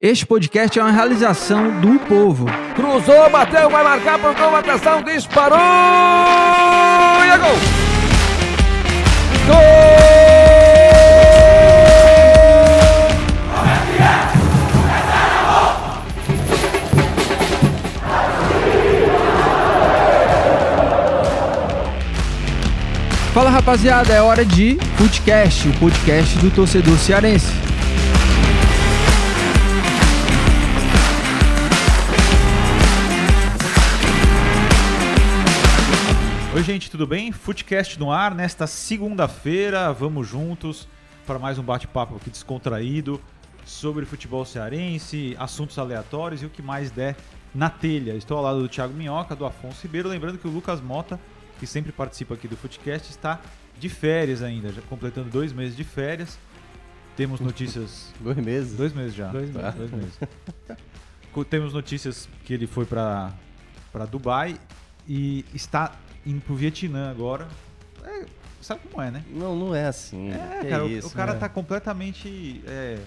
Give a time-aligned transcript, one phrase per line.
[0.00, 2.46] Este podcast é uma realização do povo.
[2.76, 7.56] Cruzou, bateu, vai marcar por gol, atenção, disparou e é gol!
[9.48, 9.98] Gol!
[23.34, 27.67] Fala rapaziada, é hora de Footcast, o podcast do torcedor cearense.
[36.58, 37.30] Oi, gente, tudo bem?
[37.30, 39.92] Footcast no ar nesta segunda-feira.
[39.92, 40.88] Vamos juntos
[41.24, 43.20] para mais um bate-papo aqui descontraído
[43.64, 47.16] sobre futebol cearense, assuntos aleatórios e o que mais der
[47.54, 48.16] na telha.
[48.16, 50.08] Estou ao lado do Thiago Minhoca, do Afonso Ribeiro.
[50.08, 51.20] Lembrando que o Lucas Mota,
[51.60, 53.40] que sempre participa aqui do Footcast, está
[53.78, 56.36] de férias ainda, já completando dois meses de férias.
[57.16, 58.12] Temos notícias.
[58.18, 58.76] dois meses?
[58.76, 59.28] Dois meses já.
[59.28, 59.74] Dois meses.
[59.76, 60.18] Dois meses.
[61.48, 63.32] Temos notícias que ele foi para
[64.10, 64.56] Dubai
[65.06, 65.92] e está
[66.30, 67.46] indo pro Vietnã agora.
[68.04, 68.24] É,
[68.60, 69.22] sabe como é, né?
[69.30, 70.30] Não, não é assim.
[70.30, 71.38] É, que cara, é o- isso, o cara né?
[71.38, 72.62] tá completamente.
[72.66, 72.98] É,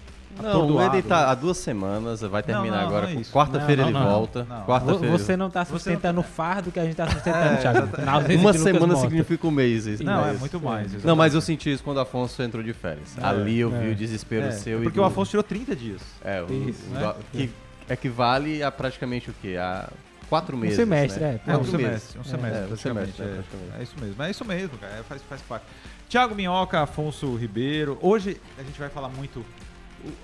[0.42, 0.96] Não, atordoado.
[0.96, 3.08] ele tá há duas semanas, vai terminar não, agora.
[3.08, 3.32] não é isso.
[3.34, 4.46] Quarta-feira ele volta.
[4.46, 4.66] Não.
[4.66, 5.18] Quarta-feira.
[5.18, 7.78] Você não tá sustentando tá- o fardo que a gente tá sustentando, É, Thiago.
[7.80, 8.36] exatamente.
[8.38, 9.86] Uma semana significa um mês.
[9.86, 10.40] isso Não, é isso.
[10.40, 11.04] muito mais.
[11.04, 11.46] Não, mas eu exatamente.
[11.64, 13.18] senti isso quando o Afonso entrou de férias.
[13.18, 13.92] É, Ali eu vi é.
[13.92, 14.80] o desespero É, seu.
[14.80, 16.02] e porque do- o Afonso tirou 30 dias.
[16.24, 17.14] É, o, Isso, o- né?
[17.32, 17.50] que
[17.90, 19.58] equivale a praticamente o quê?
[19.60, 19.90] A
[20.32, 20.78] quatro meses.
[20.78, 21.42] semestre, né?
[21.46, 21.52] é.
[21.52, 22.18] É, um semestre.
[22.18, 24.24] Um semestre, É, um semestre, é, é, é isso mesmo.
[24.24, 24.94] É isso mesmo, cara.
[24.94, 25.66] é, Faz, faz parte.
[26.08, 28.00] Thiago Minhoca, Afonso Ribeiro.
[28.02, 29.46] Hoje a gente vai falar muito.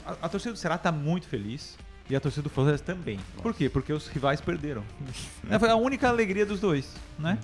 [0.05, 1.77] A, a torcida do Ceará tá muito feliz.
[2.09, 3.19] E a torcida do Fortaleza também.
[3.43, 3.67] Por quê?
[3.67, 4.81] Porque os rivais perderam.
[5.59, 7.37] Foi a única alegria dos dois, né?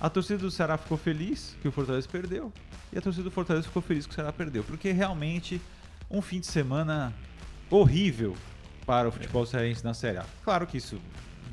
[0.00, 2.52] A torcida do Ceará ficou feliz que o Fortaleza perdeu.
[2.92, 4.64] E a torcida do Fortaleza ficou feliz que o Ceará perdeu.
[4.64, 5.60] Porque realmente
[6.10, 7.14] um fim de semana
[7.70, 8.34] horrível
[8.84, 10.24] para o futebol cearense na Série A.
[10.42, 10.98] Claro que isso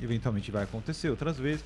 [0.02, 1.64] eventualmente vai acontecer outras vezes.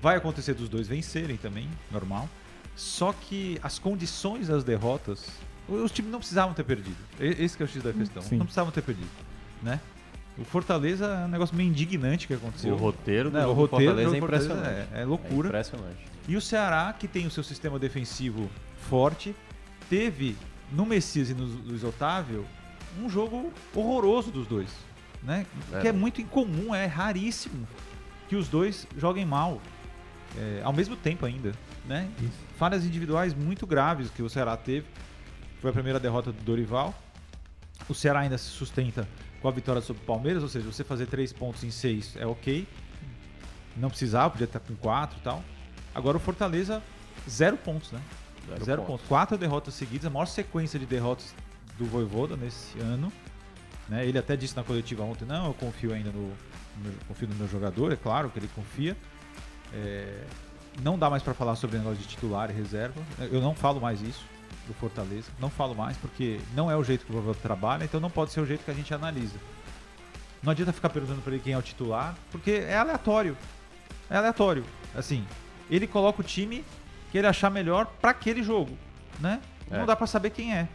[0.00, 2.28] Vai acontecer dos dois vencerem também, normal.
[2.74, 5.26] Só que as condições das derrotas,
[5.68, 6.96] os times não precisavam ter perdido.
[7.20, 8.22] Esse que é o X da questão.
[8.22, 8.36] Sim.
[8.36, 9.10] Não precisavam ter perdido,
[9.62, 9.80] né?
[10.38, 12.72] O Fortaleza é um negócio meio indignante que aconteceu.
[12.74, 14.88] O roteiro do Né, o roteiro do Fortaleza é do Fortaleza impressionante.
[14.94, 15.48] é- é loucura.
[15.48, 15.98] É impressionante.
[16.26, 18.50] E o Ceará, que tem o seu sistema defensivo
[18.88, 19.34] forte,
[19.90, 20.34] teve
[20.72, 22.46] no Messias e no Luiz Otávio
[22.98, 24.70] um jogo horroroso dos dois.
[25.22, 25.46] Né?
[25.72, 25.80] É.
[25.80, 27.66] Que é muito incomum, é raríssimo
[28.28, 29.60] que os dois joguem mal.
[30.36, 31.52] é, ao mesmo tempo ainda.
[31.84, 32.08] Né?
[32.56, 34.86] Falhas individuais muito graves que o Ceará teve.
[35.60, 36.94] Foi a primeira derrota do Dorival.
[37.88, 39.06] O Ceará ainda se sustenta
[39.40, 42.24] com a vitória sobre o Palmeiras, ou seja, você fazer três pontos em seis é
[42.26, 42.66] ok.
[43.76, 45.42] Não precisava, podia estar com quatro e tal.
[45.94, 46.82] Agora o Fortaleza,
[47.28, 48.00] zero pontos, né?
[48.48, 48.92] Zero Zero, pontos.
[48.94, 49.08] pontos.
[49.08, 51.34] Quatro derrotas seguidas, a maior sequência de derrotas
[51.78, 53.12] do Voivoda nesse ano.
[53.88, 54.06] Né?
[54.06, 56.34] Ele até disse na coletiva ontem, não, eu confio ainda no, no
[56.82, 58.96] meu- confio no meu jogador, é claro que ele confia.
[59.74, 60.24] É,
[60.82, 63.00] não dá mais para falar sobre o negócio de titular e reserva.
[63.30, 64.24] Eu não falo mais isso
[64.66, 65.30] do Fortaleza.
[65.40, 68.32] Não falo mais porque não é o jeito que o Voivoda trabalha, então não pode
[68.32, 69.36] ser o jeito que a gente analisa.
[70.42, 73.36] Não adianta ficar perguntando para ele quem é o titular, porque é aleatório.
[74.10, 74.64] É aleatório.
[74.94, 75.24] Assim,
[75.70, 76.64] ele coloca o time
[77.10, 78.76] que ele achar melhor para aquele jogo,
[79.20, 79.40] né?
[79.70, 79.78] É.
[79.78, 80.68] Não dá para saber quem é.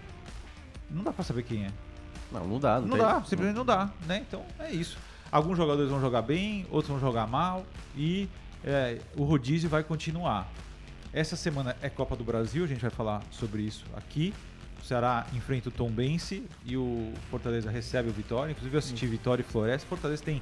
[0.89, 1.71] Não dá para saber quem é.
[2.31, 2.79] Não, não dá.
[2.79, 4.23] Não, Não dá, simplesmente não dá, né?
[4.27, 4.97] Então é isso.
[5.31, 7.65] Alguns jogadores vão jogar bem, outros vão jogar mal
[7.95, 8.29] e
[8.63, 10.47] é, o rodízio vai continuar.
[11.13, 14.33] Essa semana é Copa do Brasil, a gente vai falar sobre isso aqui.
[14.81, 18.51] O Ceará enfrenta o Tombense e o Fortaleza recebe o Vitória.
[18.51, 19.87] Inclusive eu assisti Vitória e Floresta.
[19.87, 20.41] Fortaleza tem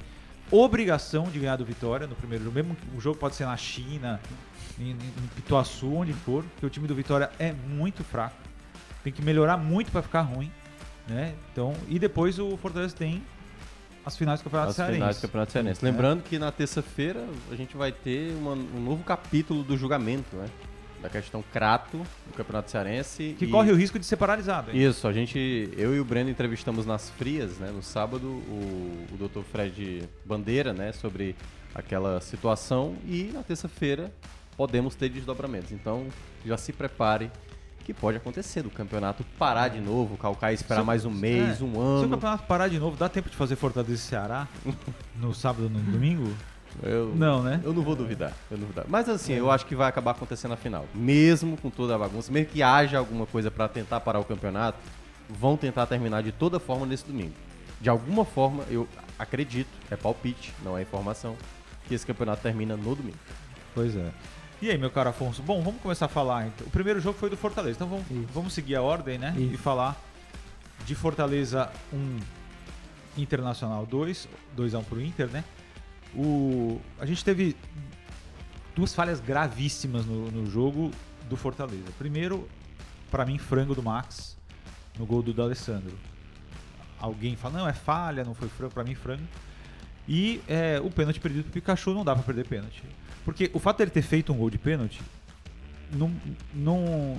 [0.50, 2.54] obrigação de ganhar do Vitória no primeiro jogo.
[2.54, 4.20] Mesmo que o jogo pode ser na China,
[4.78, 8.36] em, em em Pituaçu, onde for, porque o time do Vitória é muito fraco.
[9.02, 10.50] Tem que melhorar muito para ficar ruim.
[11.06, 11.34] Né?
[11.52, 13.22] Então, e depois o Fortaleza tem
[14.04, 14.98] as finais do Campeonato As Cearense.
[14.98, 15.84] finais do Campeonato Cearense.
[15.84, 15.90] É.
[15.90, 20.46] Lembrando que na terça-feira a gente vai ter uma- um novo capítulo do julgamento, né?
[21.02, 23.36] Da questão Crato do Campeonato Cearense.
[23.38, 24.70] Que e- corre o risco de ser paralisado.
[24.70, 24.82] hein?
[24.82, 29.16] Isso, a gente, eu e o Breno entrevistamos nas frias, né, no sábado, o, o
[29.28, 29.42] Dr.
[29.50, 31.36] Fred Bandeira, né, sobre
[31.74, 34.10] aquela situação e na terça-feira
[34.56, 35.70] podemos ter desdobramentos.
[35.70, 36.06] Então,
[36.44, 37.30] já se prepare
[37.86, 41.60] que pode acontecer do campeonato parar de novo, o Calcaia esperar Se mais um mês,
[41.60, 42.08] é, um Se o ano.
[42.10, 44.48] campeonato parar de novo, dá tempo de fazer Fortaleza e Ceará
[45.14, 46.34] no sábado no domingo?
[46.82, 47.60] Eu, Não, né?
[47.62, 48.86] Eu não vou duvidar, eu não vou duvidar.
[48.88, 50.84] Mas assim, eu acho que vai acabar acontecendo na final.
[50.92, 54.78] Mesmo com toda a bagunça, mesmo que haja alguma coisa para tentar parar o campeonato,
[55.30, 57.34] vão tentar terminar de toda forma nesse domingo.
[57.80, 61.36] De alguma forma, eu acredito, é palpite, não é informação,
[61.86, 63.18] que esse campeonato termina no domingo.
[63.76, 64.10] Pois é.
[64.60, 65.42] E aí, meu caro Afonso?
[65.42, 66.46] Bom, vamos começar a falar.
[66.46, 66.66] Então.
[66.66, 67.76] O primeiro jogo foi do Fortaleza.
[67.76, 68.28] Então vamos, Isso.
[68.32, 69.34] vamos seguir a ordem, né?
[69.36, 69.54] Isso.
[69.54, 70.00] E falar
[70.86, 72.18] de Fortaleza um
[73.18, 75.44] Internacional 2, 2x1 pro Inter, né?
[76.14, 77.54] O, a gente teve
[78.74, 80.90] duas falhas gravíssimas no, no jogo
[81.28, 81.90] do Fortaleza.
[81.98, 82.48] Primeiro,
[83.10, 84.36] pra mim, frango do Max
[84.98, 85.98] no gol do D'Alessandro.
[86.98, 89.22] Alguém fala, não, é falha, não foi frango, pra mim, frango.
[90.08, 92.82] E é, o pênalti perdido pro Pikachu não dá pra perder pênalti.
[93.26, 95.02] Porque o fato dele ter feito um gol de pênalti
[95.92, 96.10] não,
[96.54, 97.18] não,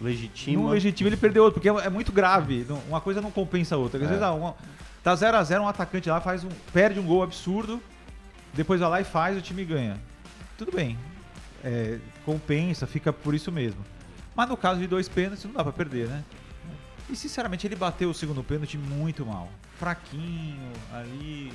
[0.00, 0.62] Legitima.
[0.62, 2.64] não legitima ele perder outro, porque é é muito grave.
[2.68, 3.98] Não- Uma coisa não compensa a outra.
[3.98, 4.08] Às É.
[4.08, 4.54] vezes, ah, uma-
[5.02, 7.82] tá 0x0, um atacante lá faz um, perde um gol absurdo,
[8.54, 9.98] depois vai lá e faz, o time ganha.
[10.56, 10.96] Tudo bem.
[11.64, 13.84] É, compensa, fica por isso mesmo.
[14.36, 16.22] Mas no caso de dois pênaltis, não dá pra perder, né?
[17.10, 19.48] E sinceramente, ele bateu o segundo pênalti muito mal.
[19.76, 21.52] Fraquinho, ali.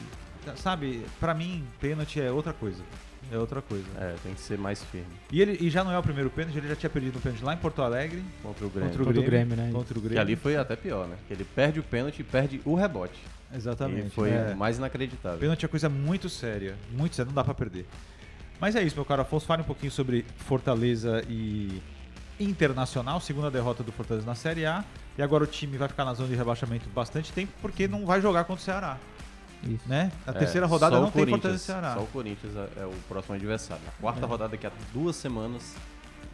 [0.55, 2.83] Sabe, pra mim, pênalti é outra coisa.
[3.31, 3.85] É outra coisa.
[3.97, 6.57] É, tem que ser mais firme E, ele, e já não é o primeiro pênalti,
[6.57, 8.23] ele já tinha perdido um pênalti lá em Porto Alegre.
[8.41, 8.89] contra o Grêmio.
[8.89, 9.71] Contra o Contra o Grêmio, Grêmio, né?
[9.71, 10.21] Contra o Que Grêmio.
[10.21, 11.15] ali foi até pior, né?
[11.27, 13.19] Que ele perde o pênalti e perde o rebote.
[13.55, 14.07] Exatamente.
[14.07, 14.53] E foi é.
[14.53, 15.39] mais inacreditável.
[15.39, 16.75] Pênalti é coisa muito séria.
[16.91, 17.87] Muito séria, não dá pra perder.
[18.59, 19.45] Mas é isso, meu caro Afonso.
[19.45, 21.81] Fale um pouquinho sobre Fortaleza e
[22.39, 24.83] Internacional, segunda derrota do Fortaleza na Série A.
[25.17, 28.19] E agora o time vai ficar na zona de rebaixamento bastante tempo porque não vai
[28.21, 28.97] jogar contra o Ceará.
[29.65, 29.87] Isso.
[29.87, 30.11] Né?
[30.27, 31.93] A É, terceira rodada não tem Fortaleza e Ceará.
[31.95, 33.83] Só o Corinthians é, é o próximo adversário.
[33.85, 34.27] Na quarta É.
[34.27, 35.75] rodada, daqui a duas semanas,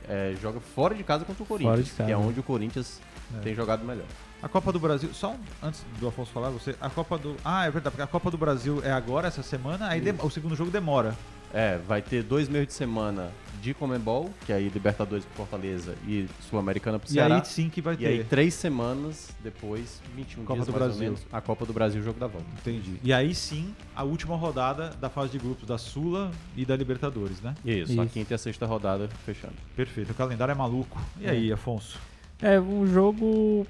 [0.07, 2.05] é, joga fora de casa contra o Corinthians, Fora de casa.
[2.07, 2.99] que é onde o Corinthians
[3.37, 3.39] É.
[3.41, 4.05] tem jogado melhor.
[4.41, 7.35] A Copa do Brasil, só um- antes do Afonso falar, você, a Copa do.
[7.43, 10.29] Ah, é verdade, porque a Copa do Brasil é agora, essa semana, aí dem- o
[10.29, 11.13] segundo jogo demora.
[11.53, 13.31] É, vai ter dois meses de semana
[13.61, 17.35] de Comembol, que é aí Libertadores pro Fortaleza e Sul-Americana pro E Ceará.
[17.37, 18.05] aí sim que vai E ter.
[18.05, 20.95] aí três semanas depois, 21 Copa dias do mais Brasil.
[21.07, 22.47] ou menos, a Copa do Brasil, jogo da volta.
[22.59, 22.97] Entendi.
[23.03, 27.41] E aí sim, a última rodada da fase de grupos da Sula e da Libertadores,
[27.41, 27.53] né?
[27.65, 28.13] Isso, a Isso.
[28.13, 29.55] quinta e a sexta rodada fechando.
[29.75, 30.97] Perfeito, o calendário é maluco.
[31.19, 31.97] E aí, Afonso?
[32.41, 33.67] É um jogo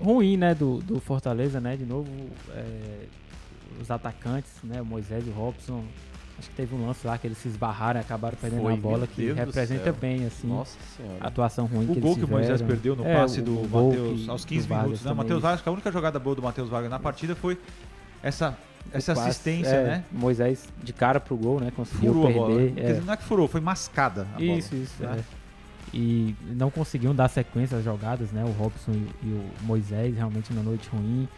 [0.00, 1.76] ruim, né, do, do Fortaleza, né?
[1.76, 2.08] De novo,
[2.50, 3.06] é,
[3.80, 4.80] os atacantes, né?
[4.80, 5.82] O Moisés e o Robson.
[6.38, 8.76] Acho que teve um lance lá que eles se esbarraram e acabaram perdendo Foi, a
[8.76, 10.76] bola, que Deus representa bem, assim, Nossa
[11.20, 13.52] a atuação ruim O que gol eles que o Moisés perdeu no É, passe do
[13.68, 15.12] Matheus aos do 15 Vargas minutos, né?
[15.12, 17.56] Matheus Vargas, que a única jogada boa do Matheus Vargas na partida foi
[18.20, 18.58] essa,
[18.92, 20.04] essa passe, assistência, é, né?
[20.10, 21.70] Moisés de cara pro gol, né?
[21.74, 22.56] Conseguiu Furou a bola.
[22.56, 22.74] perder.
[22.74, 22.92] Quer é.
[22.94, 24.58] dizer, não é que furou, foi mascada a bola.
[24.58, 25.02] Isso, isso.
[25.02, 25.18] né?
[25.20, 25.44] é.
[25.96, 28.44] E não conseguiam dar sequência às jogadas, né?
[28.44, 31.28] O Robson e, e o Moisés realmente na noite ruim.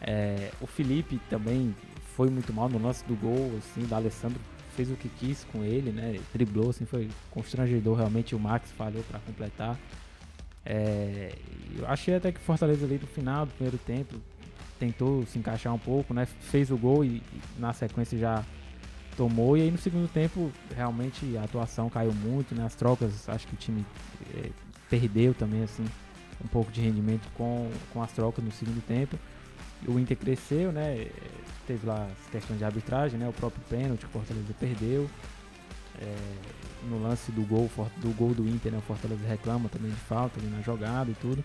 [0.00, 1.74] É, o Felipe também
[2.20, 4.38] foi muito mal no lance do gol, assim, o Alessandro
[4.76, 6.20] fez o que quis com ele, né?
[6.34, 8.34] Driblou, assim, foi constrangedor realmente.
[8.34, 9.78] O Max falhou para completar.
[10.66, 11.34] É,
[11.78, 14.16] eu achei até que o Fortaleza ali no final do primeiro tempo
[14.78, 16.26] tentou se encaixar um pouco, né?
[16.26, 18.44] Fez o gol e, e na sequência já
[19.16, 19.56] tomou.
[19.56, 22.66] E aí no segundo tempo, realmente a atuação caiu muito, né?
[22.66, 23.82] As trocas, acho que o time
[24.34, 24.50] eh,
[24.90, 25.86] perdeu também, assim,
[26.44, 29.18] um pouco de rendimento com, com as trocas no segundo tempo.
[29.86, 31.02] O Inter cresceu, né?
[31.02, 31.10] eh,
[31.66, 33.28] Teve lá as questões de arbitragem, né?
[33.28, 35.08] O próprio pênalti que o Fortaleza perdeu.
[36.00, 36.16] Eh,
[36.88, 38.78] no lance do gol, do gol do Inter, né?
[38.78, 41.44] O Fortaleza reclama também de falta ali na jogada e tudo.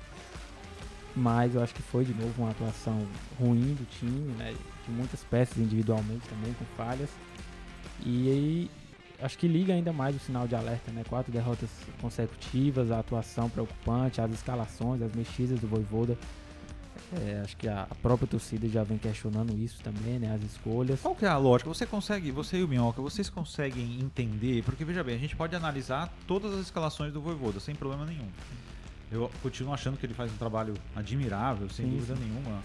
[1.15, 3.05] Mas eu acho que foi de novo uma atuação
[3.39, 4.53] ruim do time, né?
[4.85, 7.09] De muitas peças individualmente também, com falhas.
[8.05, 8.71] E aí,
[9.21, 11.03] acho que liga ainda mais o sinal de alerta, né?
[11.07, 11.69] Quatro derrotas
[12.01, 16.17] consecutivas, a atuação preocupante, as escalações, as mexidas do Voivoda.
[17.13, 20.33] É, acho que a própria torcida já vem questionando isso também, né?
[20.35, 20.99] As escolhas.
[21.01, 21.69] Qual que é a lógica?
[21.69, 24.63] Você consegue, você e o Minhoca, vocês conseguem entender?
[24.63, 28.27] Porque veja bem, a gente pode analisar todas as escalações do Voivoda sem problema nenhum.
[29.11, 32.59] Eu continuo achando que ele faz um trabalho admirável, sem Sim, dúvida nenhuma.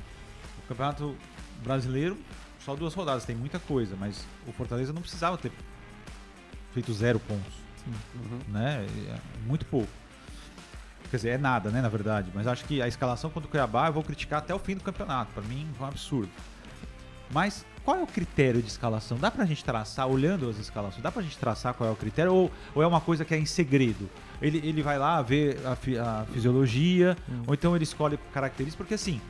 [0.64, 1.14] O Campeonato
[1.62, 2.16] Brasileiro,
[2.64, 5.52] só duas rodadas, tem muita coisa, mas o Fortaleza não precisava ter
[6.72, 7.52] feito zero pontos,
[7.86, 8.38] Uhum.
[8.52, 8.86] né?
[9.08, 9.88] É muito pouco.
[11.10, 12.30] Quer dizer, é nada, né, na verdade.
[12.34, 14.82] Mas acho que a escalação contra o Cuiabá eu vou criticar até o fim do
[14.84, 15.32] campeonato.
[15.32, 16.30] Pra mim, foi um absurdo.
[17.32, 19.16] Mas qual é o critério de escalação?
[19.18, 22.34] Dá pra gente traçar, olhando as escalações, dá pra gente traçar qual é o critério?
[22.34, 24.08] Ou, ou é uma coisa que é em segredo?
[24.42, 27.42] Ele, ele vai lá ver a, fi- a fisiologia, Hum.
[27.46, 29.20] ou então ele escolhe características, porque assim,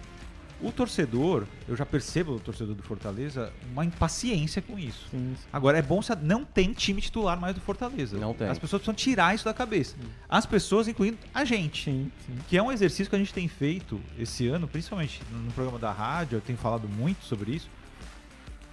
[0.63, 5.07] o torcedor, eu já percebo o torcedor do Fortaleza, uma impaciência com isso.
[5.11, 8.19] Sim, Agora, é bom se não tem time titular mais do Fortaleza.
[8.19, 8.49] Não tem.
[8.49, 9.97] As pessoas precisam tirar isso da cabeça.
[10.29, 11.85] As pessoas, incluindo a gente.
[11.85, 12.35] sim, sim.
[12.49, 15.91] Que é um exercício que a gente tem feito esse ano, principalmente no programa da
[15.91, 17.69] rádio, eu tenho falado muito sobre isso.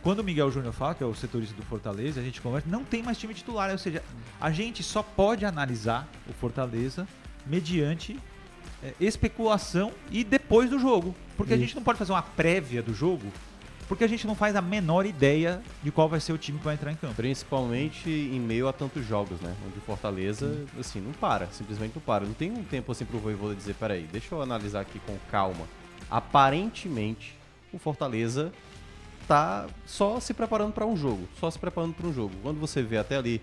[0.01, 2.83] Quando o Miguel Júnior fala, que é o setorista do Fortaleza, a gente conversa, não
[2.83, 3.71] tem mais time titular.
[3.71, 4.03] Ou seja,
[4.39, 7.07] a gente só pode analisar o Fortaleza
[7.45, 8.17] mediante
[8.99, 11.15] especulação e depois do jogo.
[11.35, 11.65] Porque a Isso.
[11.65, 13.31] gente não pode fazer uma prévia do jogo,
[13.87, 16.65] porque a gente não faz a menor ideia de qual vai ser o time que
[16.65, 17.15] vai entrar em campo.
[17.15, 19.55] Principalmente em meio a tantos jogos, né?
[19.65, 22.25] Onde o Fortaleza, assim, não para, simplesmente não para.
[22.25, 25.65] Não tem um tempo assim pro Voivoda dizer, peraí, deixa eu analisar aqui com calma.
[26.09, 27.35] Aparentemente,
[27.71, 28.51] o Fortaleza
[29.27, 32.33] tá só se preparando para um jogo, só se preparando para um jogo.
[32.41, 33.41] Quando você vê até ali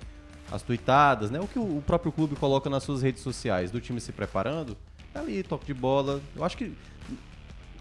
[0.50, 4.00] as tuitadas, né, o que o próprio clube coloca nas suas redes sociais do time
[4.00, 4.76] se preparando,
[5.14, 6.20] é ali toque de bola.
[6.34, 6.72] Eu acho que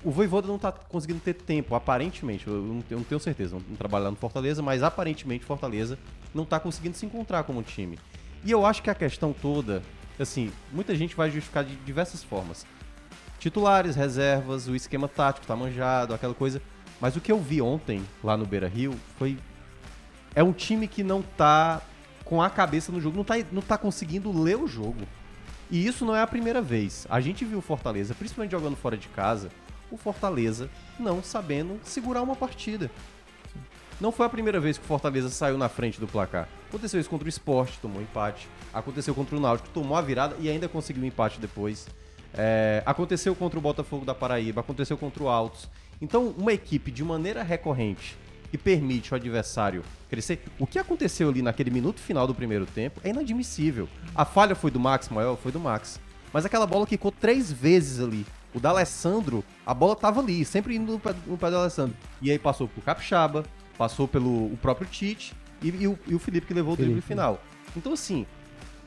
[0.04, 2.48] o Voivoda não tá conseguindo ter tempo, aparentemente.
[2.48, 5.98] Eu não não tenho certeza, não, não trabalho lá no Fortaleza, mas aparentemente Fortaleza
[6.34, 7.98] não tá conseguindo se encontrar como time.
[8.44, 9.82] E eu acho que a questão toda,
[10.20, 12.66] assim, muita gente vai justificar de diversas formas.
[13.40, 16.62] Titulares, reservas, o esquema tático tá manjado, aquela coisa.
[17.00, 19.38] Mas o que eu vi ontem lá no Beira Rio foi.
[20.36, 21.82] É um time que não tá
[22.26, 25.06] com a cabeça no jogo, não tá, não tá conseguindo ler o jogo.
[25.74, 27.08] E isso não é a primeira vez.
[27.10, 29.50] A gente viu o Fortaleza, principalmente jogando fora de casa,
[29.90, 32.92] o Fortaleza não sabendo segurar uma partida.
[34.00, 36.48] Não foi a primeira vez que o Fortaleza saiu na frente do placar.
[36.70, 38.48] Aconteceu isso contra o Sport, tomou empate.
[38.72, 41.88] Aconteceu contra o Náutico, tomou a virada e ainda conseguiu empate depois.
[42.36, 45.68] É, aconteceu contra o Botafogo da Paraíba, aconteceu contra o Altos.
[46.00, 48.16] Então, uma equipe de maneira recorrente
[48.54, 50.40] que permite o adversário crescer.
[50.60, 53.90] O que aconteceu ali naquele minuto final do primeiro tempo é inadmissível.
[54.14, 55.36] A falha foi do Max maior?
[55.36, 56.00] Foi do Max.
[56.32, 58.24] Mas aquela bola quicou três vezes ali.
[58.54, 61.98] O da Alessandro, a bola tava ali, sempre indo no pé, no pé do Alessandro.
[62.22, 63.44] E aí passou pro Capixaba,
[63.76, 67.02] passou pelo o próprio Tite e, e o, e o Felipe que levou o drible
[67.02, 67.42] final.
[67.76, 68.28] Então, assim,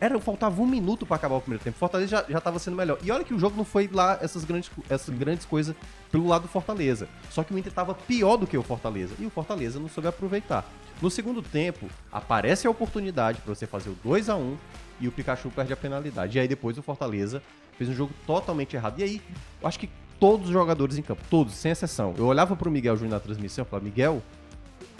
[0.00, 1.78] era, faltava um minuto para acabar o primeiro tempo.
[1.78, 2.98] Fortaleza já, já tava sendo melhor.
[3.02, 5.74] E olha que o jogo não foi lá essas grandes, essas grandes coisas
[6.12, 7.08] pelo lado do Fortaleza.
[7.30, 9.14] Só que o Inter tava pior do que o Fortaleza.
[9.18, 10.70] E o Fortaleza não soube aproveitar.
[11.00, 14.56] No segundo tempo, aparece a oportunidade para você fazer o 2 a 1
[15.00, 16.36] e o Pikachu perde a penalidade.
[16.36, 17.42] E aí depois o Fortaleza
[17.76, 18.98] fez um jogo totalmente errado.
[19.00, 19.22] E aí,
[19.60, 19.88] eu acho que
[20.18, 22.14] todos os jogadores em campo, todos, sem exceção.
[22.16, 24.22] Eu olhava pro Miguel Júnior na transmissão e falava, Miguel,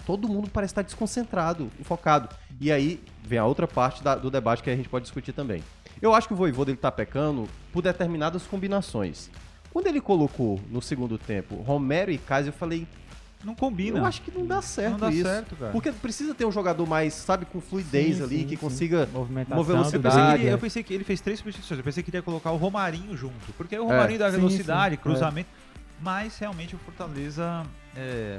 [0.06, 2.28] todo mundo parece estar desconcentrado, focado.
[2.60, 5.62] E aí vem a outra parte da- do debate que a gente pode discutir também.
[6.00, 9.28] Eu acho que o Voivoda ele tá pecando por determinadas combinações.
[9.72, 12.86] Quando ele colocou no segundo tempo Romero e Kaiser, eu falei,
[13.44, 13.98] Não combina.
[13.98, 15.22] eu acho que não dá certo Não dá isso.
[15.24, 15.72] certo, cara.
[15.72, 18.56] Porque precisa ter um jogador mais, sabe, com fluidez Sim, ali, sim, que sim.
[18.56, 20.42] consiga Movimentação mover do Eu pensei, que velocidade.
[20.42, 20.52] ele, é.
[20.52, 21.78] eu pensei que ele fez três substituições.
[21.78, 23.52] Eu pensei que ele ia colocar o Romarinho junto.
[23.56, 25.48] Porque aí o Romarinho dá Sim, velocidade, sim, cruzamento.
[26.00, 27.62] Mas realmente o Fortaleza
[27.94, 28.38] é,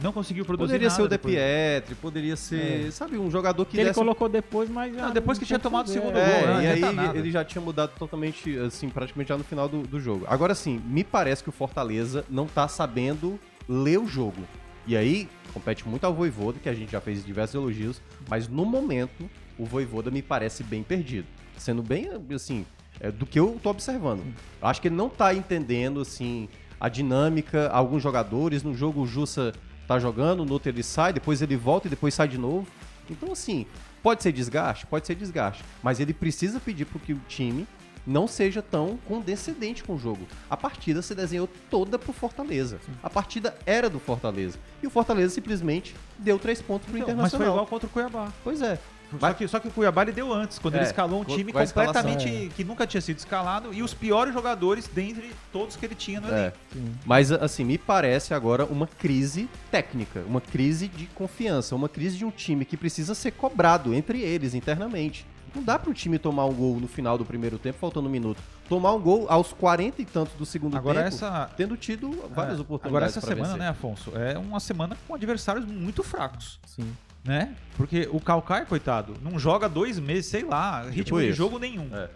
[0.00, 1.34] não conseguiu produzir Poderia nada ser o De depois.
[1.34, 5.10] Pietri, poderia ser, sabe, um jogador que Que ele desse- colocou depois, mas já Não,
[5.12, 6.64] depois que tinha tomado o segundo É, gol, É, né?
[6.64, 7.18] e aí nada.
[7.18, 10.24] ele já tinha mudado totalmente, assim, praticamente já no final do, do jogo.
[10.28, 14.42] Agora sim, me parece que o Fortaleza não tá sabendo ler o jogo.
[14.86, 18.64] E aí, compete muito ao Voivoda, que a gente já fez diversos elogios, mas no
[18.64, 21.26] momento, o Voivoda me parece bem perdido.
[21.56, 22.66] Sendo bem, assim,
[22.98, 24.22] é, do que eu tô observando.
[24.60, 26.48] Eu acho que ele não tá entendendo, assim,
[26.80, 29.52] a dinâmica, alguns jogadores, no jogo o Jussa
[29.86, 32.66] tá jogando, no outro ele sai, depois ele volta e depois sai de novo.
[33.10, 33.66] Então, assim,
[34.02, 34.86] pode ser desgaste?
[34.86, 35.64] Pode ser desgaste.
[35.82, 37.66] Mas ele precisa pedir para que o time
[38.06, 40.26] não seja tão condescendente com o jogo.
[40.50, 42.78] A partida se desenhou toda pro Fortaleza.
[43.02, 44.58] A partida era do Fortaleza.
[44.82, 47.54] E o Fortaleza simplesmente deu três pontos pro Então, mas foi Internacional.
[47.54, 48.32] igual contra o Cuiabá.
[48.42, 48.78] Pois é.
[49.20, 51.52] Só que, só que o Cuiabá ele deu antes, quando É, ele escalou um time
[51.52, 56.18] completamente que nunca tinha sido escalado e os piores jogadores dentre todos que ele tinha
[56.18, 56.40] no É.
[56.40, 56.56] elenco.
[57.04, 62.24] Mas, assim, me parece agora uma crise técnica, uma crise de confiança, uma crise de
[62.24, 65.26] um time que precisa ser cobrado entre eles internamente.
[65.54, 68.40] Não dá pro time tomar um gol no final do primeiro tempo, faltando um minuto.
[68.68, 72.58] Tomar um gol aos 40 e tantos do segundo Agora tempo, essa tendo tido várias
[72.58, 72.86] é, oportunidades.
[72.86, 73.58] Agora essa pra semana, vencer.
[73.58, 76.90] né, Afonso, é uma semana com adversários muito fracos, Sim.
[77.22, 77.54] né?
[77.76, 81.88] Porque o Calcaia, coitado, não joga dois meses, sei lá, ritmo de jogo nenhum.
[81.92, 82.08] É.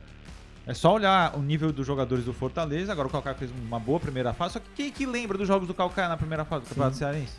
[0.66, 2.90] É só olhar o nível dos jogadores do Fortaleza.
[2.90, 4.54] Agora o Calcaia fez uma boa primeira fase.
[4.54, 7.34] Só que quem que lembra dos jogos do Calcaia na primeira fase do Campeonato Cearense?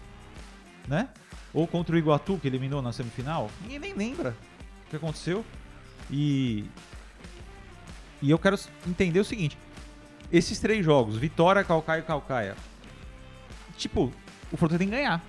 [0.88, 1.10] Né?
[1.54, 3.50] Ou contra o Iguatu, que eliminou na semifinal?
[3.62, 4.34] Ninguém nem lembra
[4.86, 5.44] o que aconteceu.
[6.10, 6.66] E.
[8.22, 9.58] E eu quero entender o seguinte:
[10.32, 12.56] esses três jogos, Vitória, Calcaia e Calcaia.
[13.78, 14.12] Tipo,
[14.52, 15.22] o Fortaleza tem que ganhar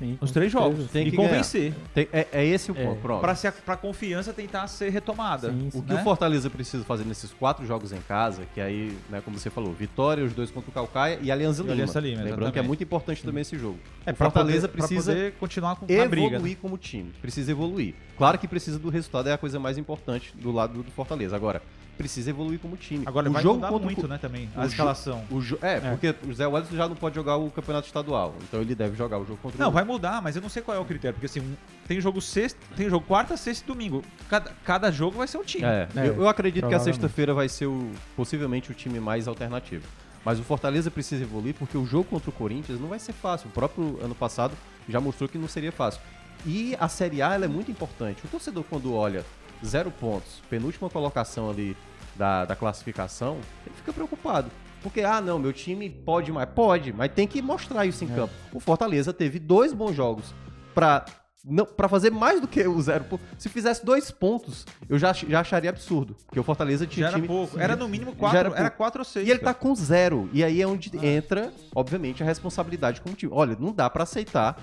[0.00, 0.48] Sim, três certeza.
[0.50, 0.90] jogos.
[0.90, 1.74] Tem e que convencer.
[1.94, 2.84] Tem- é, é esse o É.
[2.84, 3.20] ponto.
[3.20, 5.50] Pra, se a, pra confiança tentar ser retomada.
[5.50, 5.82] Sim, O sim.
[5.82, 6.00] que né?
[6.00, 9.72] o Fortaleza precisa fazer nesses quatro jogos em casa, que aí, né, como você falou,
[9.72, 11.74] Vitória, os dois contra o Calcaia e Alianza Lima.
[11.74, 12.52] Aliança Lima, Lembrando exatamente.
[12.54, 13.78] que é muito importante também esse jogo.
[14.06, 16.38] É, o Fortaleza poder- precisa poder continuar com a evoluir briga.
[16.38, 16.56] né?
[16.60, 17.12] como time.
[17.20, 17.94] Precisa evoluir.
[18.16, 21.36] Claro que precisa do resultado, é a coisa mais importante do lado do Fortaleza.
[21.36, 21.60] Agora,
[22.00, 23.04] precisa evoluir como time.
[23.06, 25.22] Agora o vai jogo mudar o muito, Co- né, também, o a jo- escalação.
[25.30, 28.34] o jo- é, porque o Zé Wellington já não pode jogar o campeonato estadual.
[28.42, 30.62] Então ele deve jogar o jogo contra Não, o vai mudar, mas eu não sei
[30.62, 34.02] qual é o critério, porque assim, tem jogo sexta, tem jogo quarta, sexta e domingo.
[34.30, 35.64] Cada, cada jogo vai ser um time.
[35.64, 39.28] É, É, eu, eu acredito que a sexta-feira vai ser o, possivelmente o time mais
[39.28, 39.86] alternativo.
[40.24, 43.48] Mas o Fortaleza precisa evoluir porque o jogo contra o Corinthians não vai ser fácil.
[43.48, 44.54] O próprio ano passado
[44.88, 46.00] já mostrou que não seria fácil.
[46.46, 48.24] E a Série A ela é muito importante.
[48.24, 49.24] O torcedor, quando olha
[49.64, 51.76] zero pontos, penúltima colocação ali
[52.16, 54.50] da, da classificação, ele fica preocupado.
[54.82, 56.48] Porque, ah, não, meu time pode mais.
[56.48, 58.14] Pode, mas tem que mostrar isso em É.
[58.14, 58.32] campo.
[58.52, 60.32] O Fortaleza teve dois bons jogos
[60.74, 61.04] pra,
[61.44, 63.04] não, pra fazer mais do que o zero.
[63.36, 66.16] Se fizesse dois pontos, eu já, já acharia absurdo.
[66.24, 67.28] Porque o Fortaleza tinha Já era time.
[67.28, 67.58] pouco.
[67.60, 68.70] Era no mínimo 4, era era.
[68.70, 69.28] 4 ou 6.
[69.28, 70.30] E ele tá com zero.
[70.32, 73.32] E aí é onde entra, obviamente, a responsabilidade como time.
[73.34, 74.58] Olha, não dá pra aceitar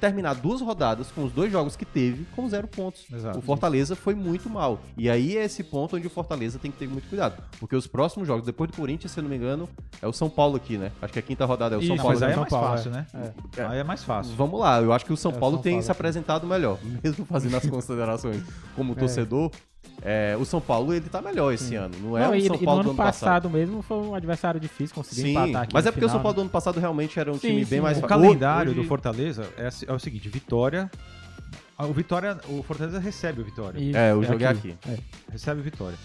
[0.00, 3.06] terminar duas rodadas com os dois jogos que teve com zero pontos.
[3.12, 3.38] Exato.
[3.38, 4.80] O Fortaleza foi muito mal.
[4.96, 7.42] E aí é esse ponto onde o Fortaleza tem que ter muito cuidado.
[7.58, 9.68] Porque os próximos jogos, depois do Corinthians, se eu não me engano,
[10.00, 10.92] é o São Paulo aqui, né?
[11.00, 12.20] Acho que a quinta rodada é o São Isso, Paulo.
[12.20, 12.94] mas aí é São mais Paulo, fácil, é.
[12.94, 13.06] né?
[13.56, 13.64] É.
[13.64, 14.34] Aí é mais fácil.
[14.36, 16.78] Vamos lá, eu acho que o São É, Paulo São tem Paulo se apresentado melhor.
[17.02, 18.42] Mesmo fazendo as considerações
[18.74, 19.50] como torcedor,
[20.02, 21.94] é, o São Paulo ele tá melhor esse ano.
[22.00, 23.20] Não é Não, o e, São e Paulo ano do ano passado.
[23.44, 26.18] passado mesmo foi um adversário difícil, conseguiu Sim, empatar aqui mas é porque o São
[26.18, 26.36] final, Paulo né?
[26.36, 28.04] do ano passado realmente era um Sim, time sim, bem mais é.
[28.04, 30.90] O calendário Hoje- do Fortaleza é, é o seguinte: Vitória.
[31.78, 33.78] O Vitória, o Fortaleza recebe o Vitória.
[33.78, 34.74] Isso, É, o jogo é aqui.
[34.88, 34.96] É,
[35.30, 35.98] Recebe o Vitória.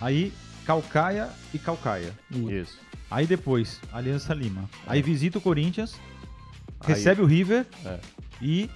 [0.00, 0.32] Aí
[0.64, 2.12] Calcaia e Calcaia.
[2.30, 2.76] isso.
[3.08, 4.68] Aí depois Aliança Lima.
[4.84, 5.94] Aí visita o Corinthians,
[6.80, 7.98] Aí- recebe o River É.
[8.42, 8.68] e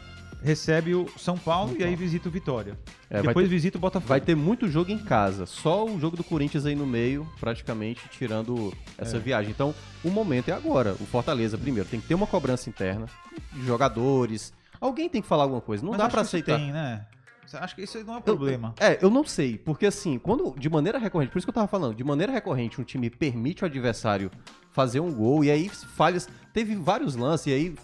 [0.42, 2.78] recebe o São Paulo e aí visita o Vitória.
[3.08, 4.08] É, depois ter, visita o Botafogo.
[4.08, 5.46] vai ter muito jogo em casa.
[5.46, 9.20] Só o jogo do Corinthians aí no meio, praticamente, tirando essa É.
[9.20, 9.50] viagem.
[9.50, 10.92] Então, o momento é agora.
[11.00, 13.06] O Fortaleza, primeiro, tem que ter uma cobrança interna
[13.52, 14.52] de jogadores.
[14.80, 15.82] Alguém tem que falar alguma coisa.
[15.82, 16.58] Não Mas dá isso aceitar.
[16.58, 17.06] Tem, né?
[17.52, 18.72] Acho que isso aí não é um problema.
[18.78, 21.66] É, eu não sei, porque assim, quando de maneira recorrente, por isso que eu tava
[21.66, 24.30] falando, de maneira recorrente um time permite o adversário
[24.70, 27.74] fazer um gol e aí falhas, teve vários lances e aí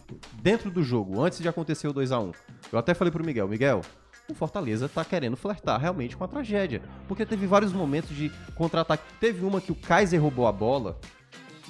[0.40, 2.32] dentro do jogo, antes de acontecer o 2 a 1
[2.72, 3.82] eu até falei pro Miguel, Miguel,
[4.28, 9.04] o Fortaleza tá querendo flertar realmente com a tragédia, porque teve vários momentos de contra-ataque,
[9.20, 10.98] teve uma que o Kaiser roubou a bola,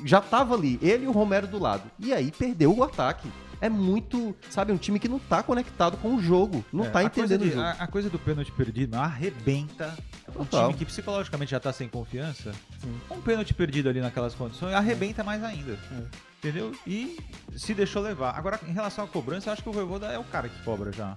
[0.05, 3.31] já tava ali, ele e o Romero do lado, e aí perdeu o ataque.
[3.61, 7.03] É muito, sabe, um time que não tá conectado com o jogo, não É, tá
[7.03, 7.63] entendendo o de- jogo.
[7.63, 9.97] A, a coisa do pênalti perdido arrebenta
[10.29, 10.67] um Total.
[10.69, 12.53] time que psicologicamente já tá sem confiança.
[12.81, 12.95] Sim.
[13.11, 15.73] Um pênalti perdido ali naquelas condições arrebenta mais ainda.
[15.73, 16.03] É.
[16.39, 16.73] Entendeu?
[16.87, 17.19] E
[17.57, 18.37] se deixou levar.
[18.37, 20.93] Agora, em relação à cobrança, eu acho que o Voivoda é o cara que cobra
[20.93, 21.17] já.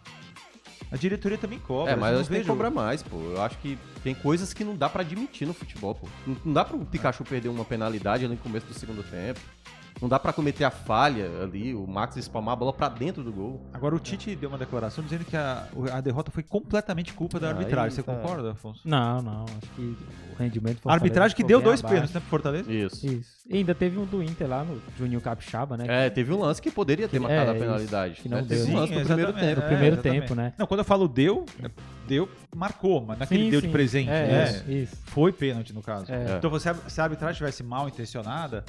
[0.92, 1.92] A diretoria também cobra.
[1.92, 3.18] É, mas eu a não gente tem que cobrar mais, pô.
[3.18, 6.08] Eu acho que tem coisas que não dá pra admitir no futebol, pô.
[6.26, 9.40] Não, não dá pro Pikachu perder uma penalidade ali no começo do segundo tempo.
[10.02, 13.32] Não dá pra cometer a falha ali, o Max espalmar a bola pra dentro do
[13.32, 13.62] gol.
[13.74, 17.48] Agora, o Tite deu uma declaração dizendo que a, a derrota foi completamente culpa da
[17.48, 17.92] Aí arbitragem.
[17.92, 18.14] Você tá.
[18.16, 18.82] concorda, Afonso?
[18.86, 19.82] Não, não, acho que
[20.34, 21.94] o rendimento do A arbitragem que deu dois abaixo.
[21.96, 22.72] pênaltis, né, pro Fortaleza?
[22.72, 23.06] Isso.
[23.06, 23.40] Isso.
[23.50, 25.86] E ainda teve um do Inter lá no Juninho Capixaba, né?
[25.88, 28.22] É, teve um lance que poderia ter Que- marcado é, a isso, penalidade.
[28.22, 28.44] que não né?
[28.44, 28.58] deu.
[28.60, 29.62] Teve um lance no Sim, primeiro tempo.
[29.62, 30.22] No primeiro exatamente.
[30.22, 30.54] tempo, né?
[30.58, 31.70] Não, quando eu falo deu, é-
[32.08, 33.68] deu, marcou, mas naquele Sim, deu sim.
[33.68, 34.44] de presente, É, né?
[34.52, 34.98] isso, isso.
[35.08, 36.06] Foi pênalti, no caso.
[36.12, 36.38] É.
[36.38, 38.64] Então, você, se a arbitragem tivesse mal intencionada,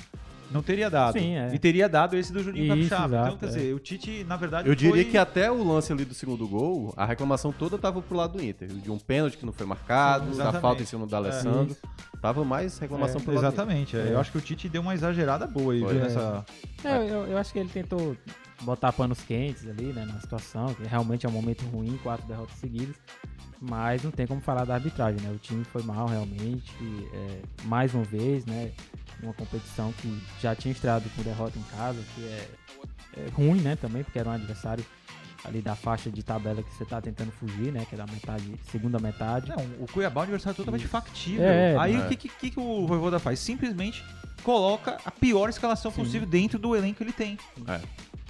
[0.51, 1.19] não teria dado.
[1.19, 1.55] Sim, é.
[1.55, 3.07] E teria dado esse do Juninho Isso, Capixaba.
[3.07, 3.49] Então, exato, quer é.
[3.49, 5.05] dizer, o Tite, na verdade, Eu diria foi...
[5.05, 8.45] que até o lance ali do segundo gol, a reclamação toda tava pro lado do
[8.45, 8.69] Inter.
[8.69, 11.73] De um pênalti que não foi marcado, Sim, da falta em cima do Alessandro.
[11.73, 11.81] Isso.
[12.21, 13.63] Tava mais reclamação É, pro lado do Inter.
[13.63, 13.97] Exatamente.
[13.97, 14.01] é.
[14.09, 14.13] É.
[14.13, 15.95] Eu acho que o Tite deu uma exagerada boa aí, Foi.
[15.95, 16.05] viu, É.
[16.05, 16.45] nessa...
[16.85, 18.17] É, eu, eu acho que ele tentou
[18.63, 22.57] botar panos quentes ali, né, na situação, que realmente é um momento ruim, quatro derrotas
[22.59, 22.95] seguidas,
[23.59, 26.75] mas não tem como falar da arbitragem, né, o time foi mal realmente,
[27.15, 28.71] é, mais uma vez, né,
[29.23, 32.49] uma competição que já tinha estreado com derrota em casa, que é,
[33.17, 34.85] é ruim, né, também, porque era um adversário
[35.45, 38.55] ali da faixa de tabela que você tá tentando fugir, né, que é da metade,
[38.71, 39.49] segunda metade.
[39.49, 41.45] Não, o Cuiabá é um adversário totalmente factível.
[41.45, 42.05] É, aí né?
[42.05, 43.39] o que, que, que o Voivoda faz?
[43.39, 44.05] Simplesmente
[44.43, 46.03] coloca a pior escalação Sim.
[46.03, 47.39] possível dentro do elenco que ele tem.
[47.67, 47.81] É.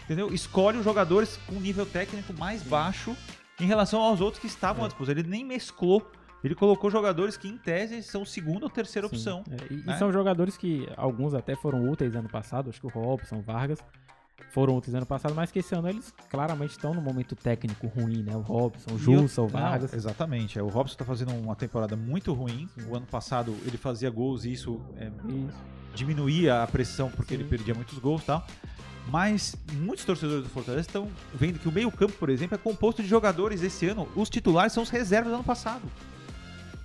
[0.05, 0.33] Entendeu?
[0.33, 3.17] Escolhe os jogadores com nível técnico mais baixo
[3.61, 4.87] em relação aos outros que estavam É.
[4.87, 5.19] à disposição.
[5.19, 6.11] Ele nem mesclou.
[6.43, 9.45] Ele colocou jogadores que, em tese, são segunda ou terceira Sim, opção.
[9.51, 9.97] é, e, e né?
[9.99, 13.79] são jogadores que alguns até foram úteis ano passado, acho que o Robson, Vargas
[14.51, 18.23] foram úteis ano passado, mas que esse ano eles claramente estão num momento técnico ruim,
[18.23, 18.35] né?
[18.35, 19.93] O Robson, o Jussa, o Vargas.
[19.93, 20.59] Não, exatamente.
[20.59, 22.69] É, o Robson está fazendo uma temporada muito ruim.
[22.89, 25.59] O ano passado ele fazia gols e isso é, Isso.
[25.95, 27.43] diminuía a pressão porque Sim.
[27.43, 28.45] ele perdia muitos gols e tal.
[29.09, 33.09] Mas muitos torcedores do Fortaleza estão vendo que o meio-campo, por exemplo, é composto de
[33.09, 34.07] jogadores esse ano.
[34.15, 35.83] Os titulares são os reservas do ano passado.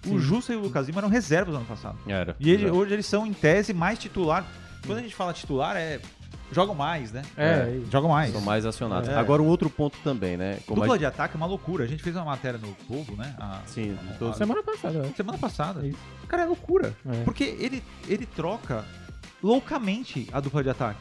[0.06, 0.20] O Sim.
[0.20, 1.98] Jussa e o Lucas Lima eram reservas do ano passado.
[2.08, 2.36] Era.
[2.40, 4.46] E ele- hoje eles são, em tese, mais titular.
[4.86, 6.00] Quando a gente fala titular, é.
[6.52, 7.24] Jogam mais, né?
[7.36, 7.92] É, isso.
[7.92, 8.32] Jogam mais.
[8.32, 9.10] São mais acionados.
[9.10, 9.16] É.
[9.16, 10.60] Agora, um outro ponto também, né?
[10.68, 10.98] Como Dupla a...
[11.00, 11.84] de ataque é uma loucura.
[11.84, 13.36] A gente fez uma matéria no Povo, né?
[13.40, 15.16] A- Sim, a- todos- Semana passada, acho.
[15.16, 15.88] semana passada.
[15.88, 15.98] Isso.
[16.28, 16.94] Cara, é loucura.
[17.04, 17.24] É.
[17.24, 18.86] Porque ele, ele troca
[19.42, 21.00] loucamente a dupla de ataque.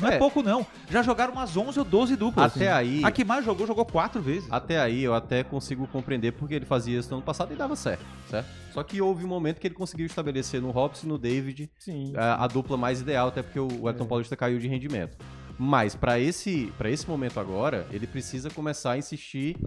[0.00, 0.18] Não é, É.
[0.18, 0.66] pouco, não.
[0.90, 2.56] Já jogaram umas 11 ou 12 duplas.
[2.56, 4.48] Até aí, A que mais jogou, jogou quatro vezes.
[4.50, 7.76] até aí eu até consigo compreender porque ele fazia isso no ano passado e dava
[7.76, 8.48] certo, certo?
[8.72, 12.12] Só que houve um momento que ele conseguiu estabelecer no Robson e no David Sim.
[12.16, 14.06] a, a dupla mais ideal, até porque o Elton É.
[14.06, 15.16] Paulista caiu de rendimento.
[15.62, 19.58] Mas pra esse, pra esse momento agora, ele precisa começar a insistir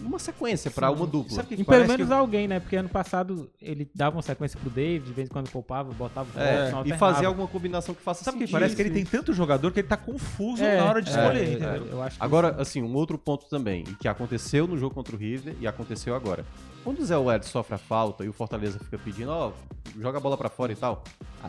[0.00, 1.42] uma sequência pra uma dupla.
[1.44, 2.58] Que E que pelo menos que- alguém, né?
[2.58, 6.26] Porque ano passado ele dava uma sequência pro David, de vez em quando poupava, botava
[6.34, 8.52] o É, Robson, e fazer alguma combinação que faça Sabe que sentido.
[8.54, 11.12] parece que ele tem tanto jogador que ele tá confuso É, na hora de é,
[11.12, 11.86] escolher, é, entendeu?
[11.90, 15.14] Eu acho que Agora, assim, um outro ponto também, e que aconteceu no jogo contra
[15.14, 16.46] o River e aconteceu agora.
[16.82, 19.52] Quando o Zé Welles sofre a falta e o Fortaleza fica pedindo, ó,
[19.98, 21.04] joga a bola pra fora e tal,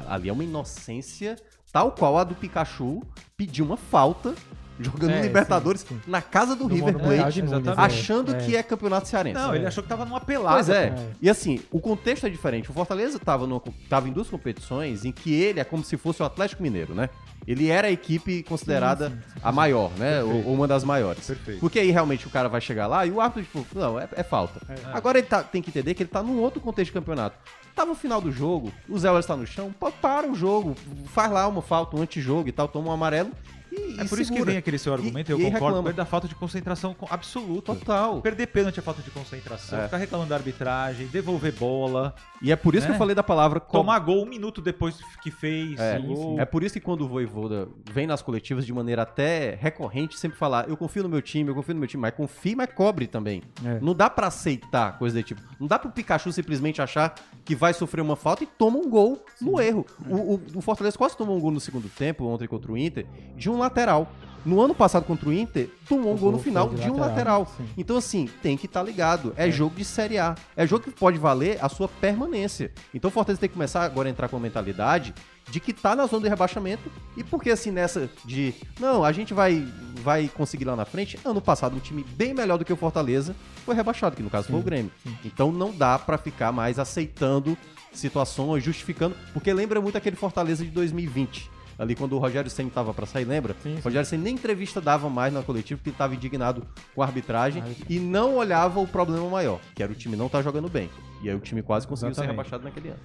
[0.09, 1.37] ali é uma inocência
[1.77, 3.03] tal qual a do Pikachu
[3.37, 4.33] pedir uma falta
[4.79, 7.73] jogando É, Libertadores sim, na casa do No River Plate, é.
[7.77, 8.39] achando É.
[8.39, 9.39] que é campeonato cearense.
[9.39, 10.55] Não, ele achou que tava numa pelada.
[10.55, 10.85] Pois é.
[10.87, 11.07] É.
[11.21, 12.69] E assim, o contexto é diferente.
[12.69, 13.47] O Fortaleza estava
[13.89, 17.09] tava em duas competições em que ele é como se fosse o Atlético Mineiro, né?
[17.45, 20.21] Ele era a equipe considerada Sim, sim, sim, a maior, né?
[20.21, 20.47] Ou, Perfeito.
[20.49, 21.25] ou uma das maiores.
[21.27, 21.59] Perfeito.
[21.61, 24.23] Porque aí realmente o cara vai chegar lá e o árbitro, tipo, não, é, é
[24.23, 24.59] falta.
[24.91, 27.37] Agora ele tá- tem que entender que ele tá num outro contexto de campeonato.
[27.73, 30.75] Tava no final do jogo, o Zé Welles tá no chão, para o jogo,
[31.13, 33.31] faz lá uma falta, um antijogo e tal, toma um amarelo
[33.77, 35.81] e, É por isso que vem aquele seu argumento, e eu e concordo reclama.
[35.83, 37.73] com ele, da falta de concentração co- absoluta.
[37.75, 38.21] Total.
[38.21, 39.83] Perder pênalti é falta de concentração, É.
[39.85, 42.95] ficar reclamando da arbitragem, devolver bola, E é por isso que É.
[42.95, 45.99] eu falei da palavra tomar gol um minuto depois que fez É,
[46.37, 50.37] é por isso que quando o Voivoda vem nas coletivas de maneira até recorrente, sempre
[50.37, 53.07] falar, eu confio no meu time, eu confio no meu time, mas confie, mas cobre
[53.07, 53.41] também.
[53.65, 53.79] É.
[53.81, 55.41] Não dá pra aceitar coisa desse tipo.
[55.59, 59.23] Não dá pro Pikachu simplesmente achar que vai sofrer uma falta e toma um gol
[59.41, 59.85] no erro.
[60.07, 63.05] O, o- o Fortaleza quase tomou um gol no segundo tempo, ontem contra o Inter,
[63.35, 64.11] de um lateral.
[64.45, 67.45] No ano passado contra o Inter, tomou um gol no final de de um lateral,
[67.57, 67.67] sim.
[67.77, 69.33] Então, assim, tem que estar ligado.
[69.35, 70.35] É, jogo de Série A.
[70.55, 72.71] É jogo que pode valer a sua permanência.
[72.93, 75.13] Então, o Fortaleza tem que começar agora a entrar com a mentalidade
[75.49, 76.89] de que tá na zona de rebaixamento.
[77.17, 79.67] E porque, assim, nessa de, não, a gente vai,
[80.01, 81.19] vai conseguir lá na frente.
[81.25, 84.47] Ano passado, um time bem melhor do que o Fortaleza foi rebaixado, que no caso
[84.47, 84.91] foi o Grêmio.
[85.25, 87.57] Então, não dá pra ficar mais aceitando
[87.91, 89.13] situações, justificando.
[89.33, 91.56] Porque lembra muito aquele Fortaleza de 2020.
[91.77, 93.55] Ali quando o Rogério Senna tava pra sair, lembra?
[93.61, 93.79] Sim, sim.
[93.79, 97.05] O Rogério Senna nem entrevista dava mais na coletiva porque ele tava indignado com a
[97.05, 100.89] arbitragem e não olhava o problema maior, que era o time não tá jogando bem.
[101.21, 102.37] E aí o time quase conseguiu ser Exatamente.
[102.37, 102.99] rebaixado naquele ano.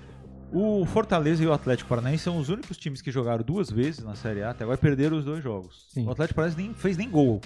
[0.52, 4.14] O Fortaleza e o Atlético Paranaense são os únicos times que jogaram duas vezes na
[4.14, 5.86] Série A até agora perderam os dois jogos.
[5.88, 6.06] Sim.
[6.06, 7.40] O Atlético Paranaense nem fez nem gol.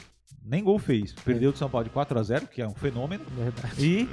[0.44, 1.12] Nem gol fez.
[1.12, 3.24] Perdeu do São Paulo de 4 a 0 que é um fenômeno.
[3.36, 3.74] Verdade.
[3.84, 4.08] E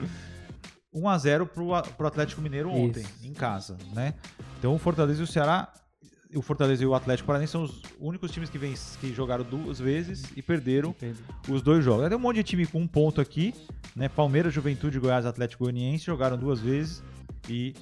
[0.94, 3.28] 1 a 0 pro, pro Atlético Mineiro ontem, Isso.
[3.28, 4.14] em casa, né?
[4.60, 5.74] Então o Fortaleza e o Ceará,
[6.36, 9.80] o Fortaleza e o Atlético Paranaense são os únicos times que, vem, que jogaram duas
[9.80, 10.96] vezes e perderam
[11.50, 12.08] os dois jogos.
[12.08, 13.54] Tem um monte de time com um ponto aqui,
[13.96, 14.10] né?
[14.10, 17.04] Palmeiras, Juventude, Goiás, Atlético Goianiense jogaram duas vezes
[17.50, 17.74] e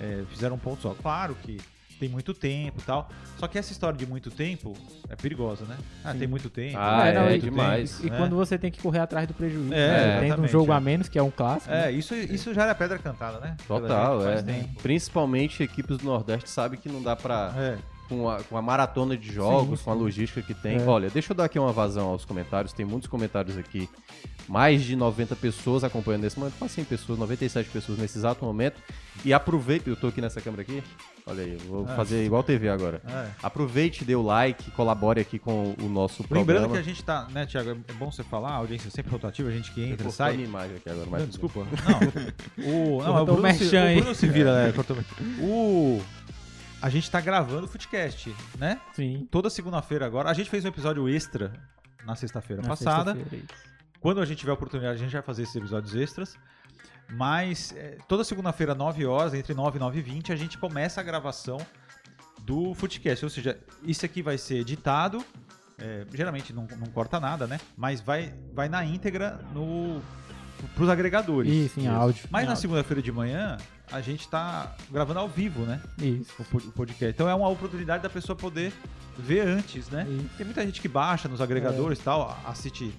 [0.00, 0.94] é, fizeram um ponto só.
[0.94, 1.58] Claro que
[1.98, 3.08] tem muito tempo e tal.
[3.38, 4.72] Só que essa história de muito tempo
[5.08, 5.76] é perigosa, né?
[6.04, 6.18] Ah, Sim.
[6.20, 6.78] tem muito tempo.
[6.78, 8.00] Ah, não, é e- demais.
[8.02, 8.16] E né?
[8.16, 10.28] quando você tem que correr atrás do prejuízo, É, né?
[10.28, 10.76] tendo um jogo é.
[10.76, 11.72] a menos, que é um clássico.
[11.72, 11.92] É, né?
[11.92, 13.56] isso, isso já era pedra cantada, né?
[13.66, 14.42] Total, gente, é.
[14.42, 14.82] tempo.
[14.82, 17.52] Principalmente equipes do Nordeste sabem que não dá pra.
[18.08, 20.00] Com a, com a maratona de jogos, Sim, com a sim.
[20.00, 20.78] logística que tem.
[20.78, 20.84] É.
[20.86, 22.72] Olha, deixa eu dar aqui uma vazão aos comentários.
[22.72, 23.88] Tem muitos comentários aqui.
[24.48, 26.54] Mais de 90 pessoas acompanhando nesse momento.
[26.58, 28.80] Quase 100 pessoas, 97 pessoas nesse exato momento.
[29.24, 30.82] E aproveita, eu tô aqui nessa câmera aqui.
[31.26, 31.94] Olha aí, eu vou É.
[31.96, 33.02] fazer igual TV agora.
[33.06, 33.28] É.
[33.42, 36.72] Aproveite, dê o like, colabore aqui com o nosso Lembrando programa.
[36.72, 37.72] que a gente tá, né, Thiago?
[37.86, 40.32] É bom você falar, a audiência é sempre rotativa, a gente que entra, a sai.
[40.36, 41.66] minha imagem aqui agora, mas Não, desculpa.
[42.56, 42.66] Não.
[42.96, 43.94] O, não, é o Bruno, se, o.
[44.00, 44.72] Bruno se vira, né?
[44.72, 44.96] cortou
[45.40, 46.00] O.
[46.80, 48.80] A gente tá gravando o Footcast, né?
[48.92, 49.26] Sim.
[49.30, 50.30] Toda segunda-feira agora.
[50.30, 51.52] A gente fez um episódio extra
[52.04, 53.16] na sexta-feira passada.
[53.32, 53.46] isso.
[54.00, 56.36] Quando a gente tiver a oportunidade, a gente vai fazer esses episódios extras.
[57.10, 61.00] Mas é, toda segunda-feira, 9 horas, entre 9 e 9 e 20, a gente começa
[61.00, 61.58] a gravação
[62.42, 63.24] do Footcast.
[63.24, 65.24] Ou seja, isso aqui vai ser editado.
[65.78, 67.58] é, geralmente não, não corta nada, né?
[67.76, 70.00] Mas vai, vai na íntegra no,
[70.74, 71.50] pros agregadores.
[71.52, 72.28] Isso, em áudio.
[72.30, 73.56] Mas Em na segunda-feira de manhã,
[73.92, 75.80] a gente tá gravando ao vivo, né?
[75.98, 76.30] Isso.
[76.38, 77.14] O pod- o podcast.
[77.14, 78.72] Então é uma oportunidade da pessoa poder
[79.18, 80.06] ver antes, né?
[80.08, 80.30] Isso.
[80.36, 82.92] Tem muita gente que baixa nos agregadores e tal, assiste,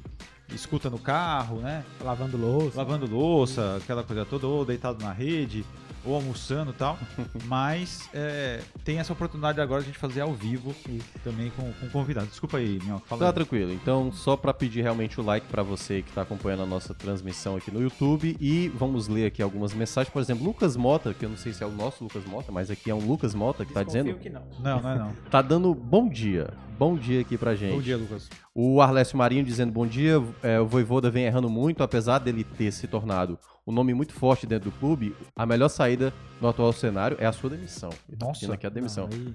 [0.54, 1.84] escuta no carro, né?
[2.02, 2.78] Lavando louça.
[2.78, 5.66] Lavando louça, aquela coisa toda, ou deitado na rede,
[6.10, 6.98] ou almoçando e tal.
[7.46, 10.76] Mas é, tem essa oportunidade agora de a gente fazer ao vivo
[11.24, 12.28] também com, com convidado.
[12.28, 13.34] Desculpa aí, Minhoca, fala Tá aí.
[13.34, 13.72] tranquilo.
[13.74, 17.56] Então, só pra pedir realmente o like pra você que tá acompanhando a nossa transmissão
[17.56, 20.12] aqui no YouTube e vamos ler aqui algumas mensagens.
[20.12, 22.72] Por exemplo, Lucas Mota, que eu não sei se é o nosso Lucas Mota, mas
[22.72, 24.44] aqui é um Lucas Mota que tá dizendo, que não.
[24.60, 25.14] Não, não é não.
[25.30, 26.50] tá dando bom dia.
[26.78, 27.76] Bom dia aqui pra gente.
[27.76, 28.30] Bom dia, Lucas.
[28.56, 30.14] O Arlécio Marinho dizendo bom dia.
[30.42, 33.38] É, o Voivoda vem errando muito, apesar dele ter se tornado
[33.70, 35.16] um nome muito forte dentro do clube.
[35.36, 37.90] A melhor saída no atual cenário é a sua demissão.
[38.20, 38.52] Nossa.
[38.54, 39.08] aqui a demissão.
[39.12, 39.34] Aí-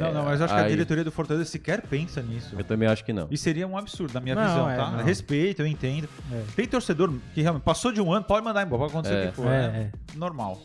[0.00, 2.56] não, não, mas eu acho que a aí- diretoria do Fortaleza sequer pensa nisso.
[2.58, 3.28] Eu também acho que não.
[3.30, 4.90] E seria um absurdo, na minha Não, visão, é, tá?
[4.90, 5.04] não.
[5.04, 6.08] Respeito, eu entendo.
[6.32, 6.42] É.
[6.56, 9.24] Tem torcedor que realmente passou de um ano, pode mandar embora, pode acontecer É.
[9.26, 9.92] o que for, É, né?
[10.16, 10.58] Normal.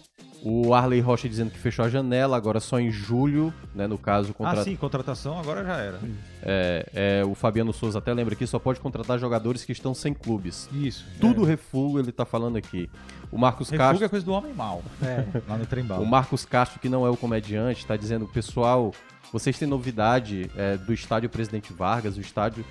[0.44, 3.86] O Arley Rocha dizendo que fechou a janela, agora só em julho, né?
[3.86, 6.00] No caso, Ah, sim, contratação agora já era.
[6.42, 10.14] é, é, o Fabiano Souza até lembra aqui, só pode contratar jogadores que estão sem
[10.14, 10.68] clubes.
[10.74, 11.06] Isso.
[11.20, 12.90] Tudo refugo ele tá falando aqui.
[13.32, 14.06] O Marcos Refuga Castro.
[14.06, 14.82] é coisa do homem mal.
[15.02, 15.26] É.
[15.48, 18.92] Lá no trem O Marcos Castro, que não é o comediante, está dizendo, pessoal,
[19.32, 22.66] vocês têm novidade é, do estádio Presidente Vargas, o estádio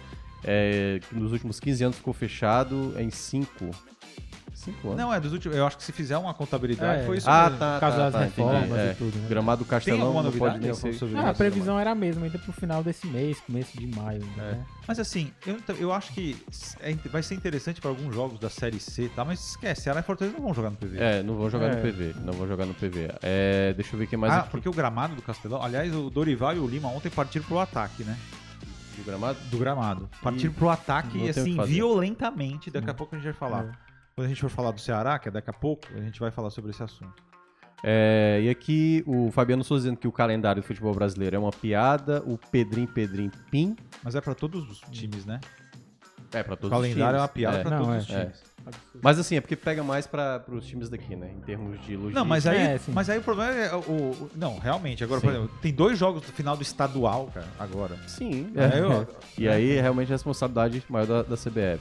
[0.44, 3.70] é, que nos últimos 15 anos ficou fechado em 5.
[4.60, 4.98] 5 anos?
[5.00, 5.56] Não, é dos últimos.
[5.56, 7.06] Eu acho que se fizer uma contabilidade, É.
[7.06, 7.58] foi isso ah, mesmo.
[7.58, 8.48] tá, Por causa tá, das tá, entendi.
[8.48, 9.28] reformas É, e tudo, né?
[9.28, 10.98] Gramado Tem Castelão alguma não pode novidade nem Alfonso, ser.
[10.98, 11.28] sobre Ah, isso?
[11.30, 14.22] a previsão era a mesma, ainda pro final desse mês, começo de maio.
[14.38, 14.40] É.
[14.40, 14.66] Né?
[14.86, 16.36] Mas assim, eu, eu acho que
[16.80, 19.24] é vai ser interessante para alguns jogos da Série C, tá?
[19.24, 20.98] Mas esquece, Ceará e Fortaleza não vão jogar no PV.
[20.98, 21.82] É, não vou jogar no É.
[21.82, 22.14] PV.
[22.24, 23.10] Não vou jogar no PV.
[23.22, 25.62] É, deixa eu ver quem mais ah, aqui porque o gramado do Castelão.
[25.62, 28.16] Aliás, o Dorival e o Lima ontem partiram pro ataque, né?
[28.96, 29.38] do gramado.
[29.50, 30.10] Do gramado.
[30.22, 31.72] Partiram pro ataque não e tem o que assim, fazer.
[31.72, 32.70] violentamente.
[32.70, 33.78] Daqui a pouco a gente vai falar.
[34.20, 34.22] É.
[34.22, 36.30] Quando a gente for falar do Ceará, que é daqui a pouco, a gente vai
[36.30, 37.22] falar sobre esse assunto.
[37.82, 41.50] É, e aqui o Fabiano Souza dizendo que o calendário do futebol brasileiro é uma
[41.50, 42.22] piada.
[42.26, 43.74] O Pedrinho Pedrinho Pim.
[44.02, 45.40] Mas é para todos os times, né?
[46.32, 47.34] É, pra O todos os calendário é uma times.
[47.34, 47.62] piada É.
[47.62, 48.20] para todos os é.
[48.24, 48.50] times.
[49.02, 51.30] Mas assim, é porque pega mais para os times daqui, né?
[51.34, 52.18] Em termos de logística.
[52.20, 55.26] Não, mas aí, É, mas aí o problema é o, o- Não, realmente, agora, Sim.
[55.28, 57.96] por exemplo, tem dois jogos do final do estadual, cara, agora.
[58.06, 58.52] Sim.
[58.54, 61.80] É, eu- E aí é realmente a responsabilidade maior da, da CBF.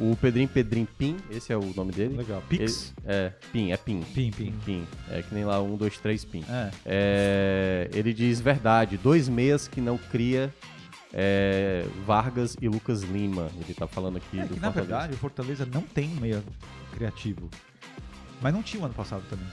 [0.00, 2.16] O Pedrinho Pedrinho Pim, esse é o nome dele.
[2.16, 2.42] Legal.
[2.48, 2.94] Pix.
[3.04, 4.00] Ele- é, Pim, é Pim.
[4.14, 4.52] Pim, pim.
[4.64, 4.86] Pim.
[5.10, 6.42] É que nem lá, um, dois, três, Pim.
[6.48, 6.70] É.
[6.86, 10.52] É, ele diz verdade, dois meias que não cria
[11.12, 13.48] é, Vargas e Lucas Lima.
[13.62, 14.86] Ele tá falando aqui É do que, na Fortaleza.
[14.90, 16.42] verdade, o Fortaleza não tem meia
[16.92, 17.50] criativo.
[18.40, 19.46] Mas não tinha o ano passado também.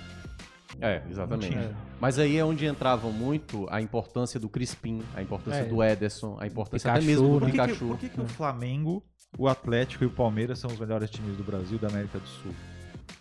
[0.80, 1.50] É, exatamente.
[1.50, 1.76] Tinha.
[2.00, 5.66] Mas aí é onde entravam muito a importância do Crispim, a importância É.
[5.66, 7.40] do Ederson, a importância Pikachu, até mesmo do né?
[7.40, 7.88] Por que, que, Pikachu.
[7.88, 9.04] por que que o Flamengo,
[9.38, 12.28] o Atlético e o Palmeiras são os melhores times do Brasil e da América do
[12.28, 12.54] Sul?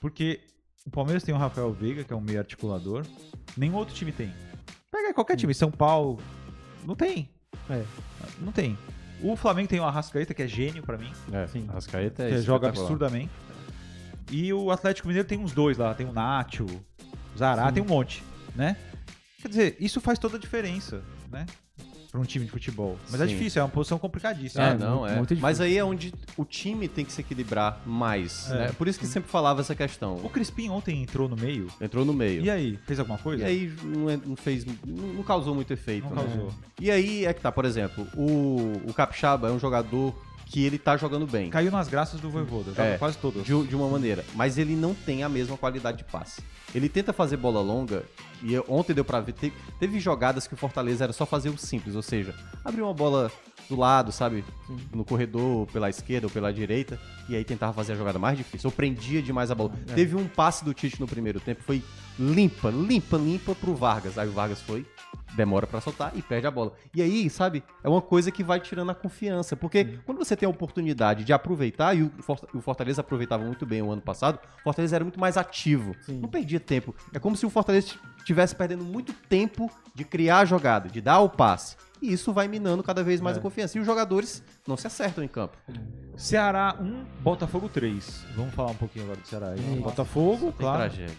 [0.01, 0.41] Porque
[0.87, 3.05] o Palmeiras tem o Rafael Veiga, que é um meio articulador.
[3.57, 4.33] Nenhum outro time tem.
[4.91, 6.21] Pega qualquer time, São Paulo.
[6.85, 7.29] Não tem.
[7.69, 7.85] É.
[8.41, 8.79] Não tem.
[9.23, 11.11] O Flamengo tem o Arrascaeta, que é gênio pra mim.
[11.33, 11.67] É, Sim.
[11.69, 13.31] Arrascaeta é que joga absurdamente.
[14.31, 17.87] E o Atlético Mineiro tem uns dois lá, tem o Nacho, o Zará, tem um
[17.87, 18.23] monte,
[18.55, 18.77] né?
[19.41, 21.47] Quer dizer, isso faz toda a diferença, né?
[22.17, 22.97] Pra um time de futebol.
[23.11, 23.35] Mas é Sim.
[23.35, 24.65] difícil, é uma posição complicadíssima.
[24.65, 25.37] É, É, não, muito- é.
[25.37, 28.51] Mas aí é onde o time tem que se equilibrar mais.
[28.51, 28.55] É.
[28.55, 28.73] né?
[28.73, 30.15] Por isso que sempre falava essa questão.
[30.25, 31.67] O Crispim ontem entrou no meio.
[31.79, 32.43] Entrou no meio.
[32.43, 33.43] E aí, fez alguma coisa?
[33.43, 34.65] E aí não, é- fez.
[34.65, 36.05] Não, não causou muito efeito.
[36.09, 36.23] Não né?
[36.23, 36.55] causou.
[36.81, 40.15] E aí é que tá, por exemplo, o, o Capixaba é um jogador
[40.47, 41.51] que ele tá jogando bem.
[41.51, 43.45] Caiu nas graças do Voivoda, joga É, quase todas.
[43.45, 44.25] De, de uma maneira.
[44.35, 46.41] Mas ele não tem a mesma qualidade de passe.
[46.75, 48.05] Ele tenta fazer bola longa,
[48.43, 49.33] e ontem deu pra ver.
[49.33, 52.95] te- teve jogadas que o Fortaleza era só fazer o simples, ou seja, abrir uma
[52.95, 53.31] bola
[53.69, 54.45] do lado, sabe?
[54.95, 58.69] No corredor, pela esquerda ou pela direita, e aí tentava fazer a jogada mais difícil.
[58.69, 59.73] Ou prendia demais a bola.
[59.95, 61.83] Teve um passe do Tite no primeiro tempo, foi
[62.19, 64.17] limpa, limpa, limpa pro Vargas.
[64.17, 64.87] Aí o Vargas foi,
[65.35, 66.73] demora pra soltar e perde a bola.
[66.95, 69.55] E aí, sabe, é uma coisa que vai tirando a confiança.
[69.55, 73.67] Porque quando você tem a oportunidade de aproveitar, e o Forta- o Fortaleza aproveitava muito
[73.67, 75.95] bem o ano passado, o Fortaleza era muito mais ativo.
[76.03, 76.21] Sim.
[76.21, 76.95] Não perdia tempo.
[77.13, 81.21] É como se o Fortaleza estivesse perdendo muito tempo de criar a jogada, de dar
[81.21, 81.77] o passe.
[82.01, 83.41] E isso vai minando cada vez mais É.
[83.41, 83.77] a confiança.
[83.77, 85.57] E os jogadores não se acertam em campo.
[86.17, 88.25] Ceará 1, Botafogo 3.
[88.35, 89.81] Vamos falar um pouquinho agora do Ceará aí.
[89.81, 90.79] Botafogo, claro.
[90.91, 91.15] tragédia.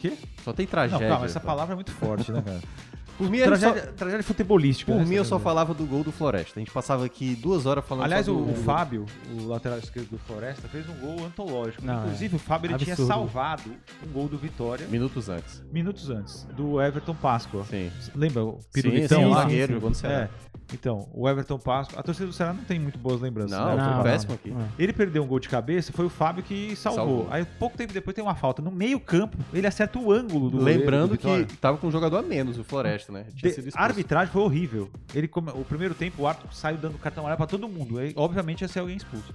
[0.00, 0.12] Quê?
[0.44, 1.08] Só tem Não, tragédia.
[1.08, 2.60] calma, essa palavra é muito forte, né, cara?
[3.16, 4.92] Por mim, ele só- tragédia, tragédia futebolística.
[4.92, 5.44] Por né, mim, eu essa só tragédia.
[5.44, 6.58] falava do gol do Floresta.
[6.58, 8.52] A gente passava aqui duas horas falando Aliás, só o, do...
[8.52, 9.06] o Fábio,
[9.38, 11.84] o lateral esquerdo do Floresta, fez um gol antológico.
[11.84, 13.08] Não, Inclusive, o Fábio ele tinha Absurdo.
[13.08, 13.70] salvado
[14.06, 15.62] um gol do Vitória Minutos antes.
[15.72, 17.64] minutos antes, do Everton Páscoa.
[17.64, 17.90] Sim.
[18.14, 19.48] Lembra o Sim, pirulitão sim, lá?
[19.48, 20.28] jogou no É.
[20.74, 22.00] Então, o Everton Páscoa.
[22.00, 23.56] A torcida do Ceará não tem muito boas lembranças.
[23.56, 23.84] Não, né?
[23.84, 24.34] foi Não, péssimo não.
[24.34, 24.72] aqui.
[24.78, 24.82] É.
[24.82, 27.04] Ele perdeu um gol de cabeça, foi o Fábio que salvou.
[27.06, 27.28] Salvou.
[27.30, 28.60] Aí, pouco tempo depois, tem uma falta.
[28.60, 32.16] No meio-campo, ele acerta o ângulo do goleiro Lembrando do que tava com um jogador
[32.18, 33.26] a menos, o Floresta, né?
[33.34, 34.90] De- a arbitragem foi horrível.
[35.14, 37.96] Ele come- O primeiro tempo, o árbitro saiu dando cartão amarelo pra todo mundo.
[38.16, 39.34] Obviamente ia ser alguém expulso.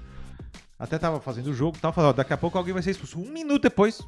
[0.77, 3.19] Até tava fazendo o jogo, tava falando, daqui a pouco alguém vai ser expulso.
[3.19, 4.01] Um minuto depois,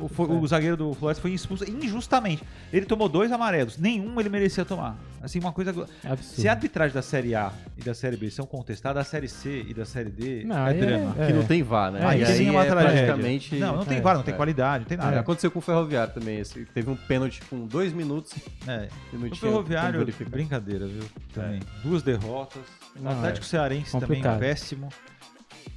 [0.00, 2.42] o, foi- o zagueiro do Flores foi expulso injustamente.
[2.72, 4.96] Ele tomou dois amarelos, nenhum ele merecia tomar.
[5.22, 5.70] Assim, uma coisa.
[6.04, 6.40] É absurdo.
[6.40, 9.64] Se a arbitragem da Série A e da Série B são contestadas, a Série C
[9.68, 11.14] e da Série D Não, é aí é- drama.
[11.18, 11.26] é.
[11.26, 12.00] Que não tem VAR, né?
[12.06, 13.04] Aí E sim é uma tragédia.
[13.06, 13.56] praticamente...
[13.56, 14.36] Não, não tem é, VAR, não tem é.
[14.36, 15.20] qualidade, não tem É, nada.
[15.20, 16.38] aconteceu com o Ferroviário também.
[16.38, 18.32] Esse, teve um pênalti com dois minutos
[18.66, 18.88] É.
[19.12, 21.02] O Ferroviário, brincadeira, viu?
[21.34, 21.60] Também.
[21.82, 22.62] Duas derrotas.
[23.00, 23.48] O Atlético é.
[23.48, 24.88] Cearense também péssimo.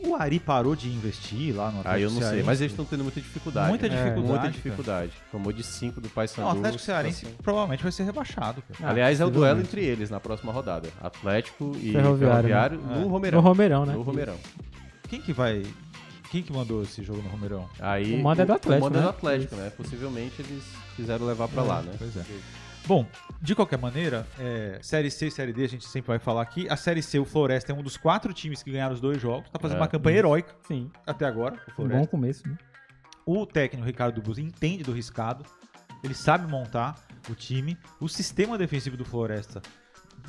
[0.04, 2.46] O Ari parou de investir lá no Atlético Ah, eu não sei, Cearense.
[2.46, 3.70] mas eles estão tendo muita dificuldade.
[3.70, 3.96] Muita né?
[3.96, 4.52] dificuldade, Muita cara.
[4.52, 5.12] dificuldade.
[5.32, 6.42] Tomou de 5 do Paysandu.
[6.48, 7.40] Não, o Atlético Cearense situação.
[7.44, 8.62] provavelmente vai ser rebaixado.
[8.64, 8.80] Cara.
[8.84, 9.78] Ah, Aliás, é o duelo possivelmente.
[9.78, 10.90] entre eles na próxima rodada.
[11.02, 12.96] Atlético e Ferroviário, Ferroviário, né?
[12.96, 13.10] no É.
[13.10, 13.42] Romeirão.
[13.42, 13.94] No Romeirão, né?
[13.94, 14.36] No Romeirão.
[15.08, 15.62] Quem que vai
[16.32, 17.70] Quem que mandou esse jogo no Romeirão?
[17.80, 19.10] Aí, O mando é do Atlético, O mando é do né?
[19.10, 19.70] Atlético, né?
[19.76, 20.64] Possivelmente eles
[20.96, 21.92] quiseram levar pra lá, né?
[21.98, 22.24] Pois é.
[22.86, 23.06] Bom,
[23.42, 26.68] de qualquer maneira, é, Série C e Série D a gente sempre vai falar aqui.
[26.70, 29.50] A Série C, o Floresta é um dos quatro times que ganharam os dois jogos.
[29.50, 29.82] Tá fazendo É.
[29.82, 32.00] uma campanha heróica Sim, até agora, o um Floresta.
[32.00, 32.58] bom começo, né?
[33.26, 35.46] O técnico Ricardo Bus entende do riscado,
[36.04, 36.96] ele sabe montar
[37.30, 37.78] o time.
[38.00, 39.62] O sistema defensivo do Floresta,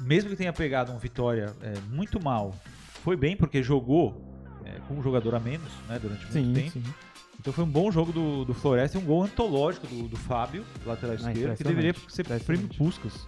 [0.02, 2.54] mesmo que tenha pegado um Vitória é, muito mal,
[3.02, 4.22] foi bem porque jogou
[4.64, 6.70] é, com um jogador a menos né, durante muito Sim, tempo.
[6.70, 6.84] sim.
[7.42, 11.16] Então foi um bom jogo do, do Floresta um gol antológico do, do Fábio, lateral
[11.16, 12.68] esquerdo, que Ah, deveria ser prêmio.
[12.78, 13.26] Puskas.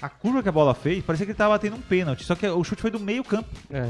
[0.00, 2.44] A curva que a bola fez, parecia que ele tava batendo um pênalti, só que
[2.44, 3.48] o chute foi do meio campo.
[3.70, 3.88] É.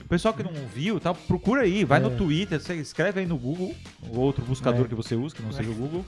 [0.00, 2.02] O pessoal que não viu, tá, procura aí, vai É.
[2.02, 3.74] no Twitter, escreve aí no Google,
[4.08, 4.88] o outro buscador É.
[4.88, 6.06] que você usa, que não seja o Google.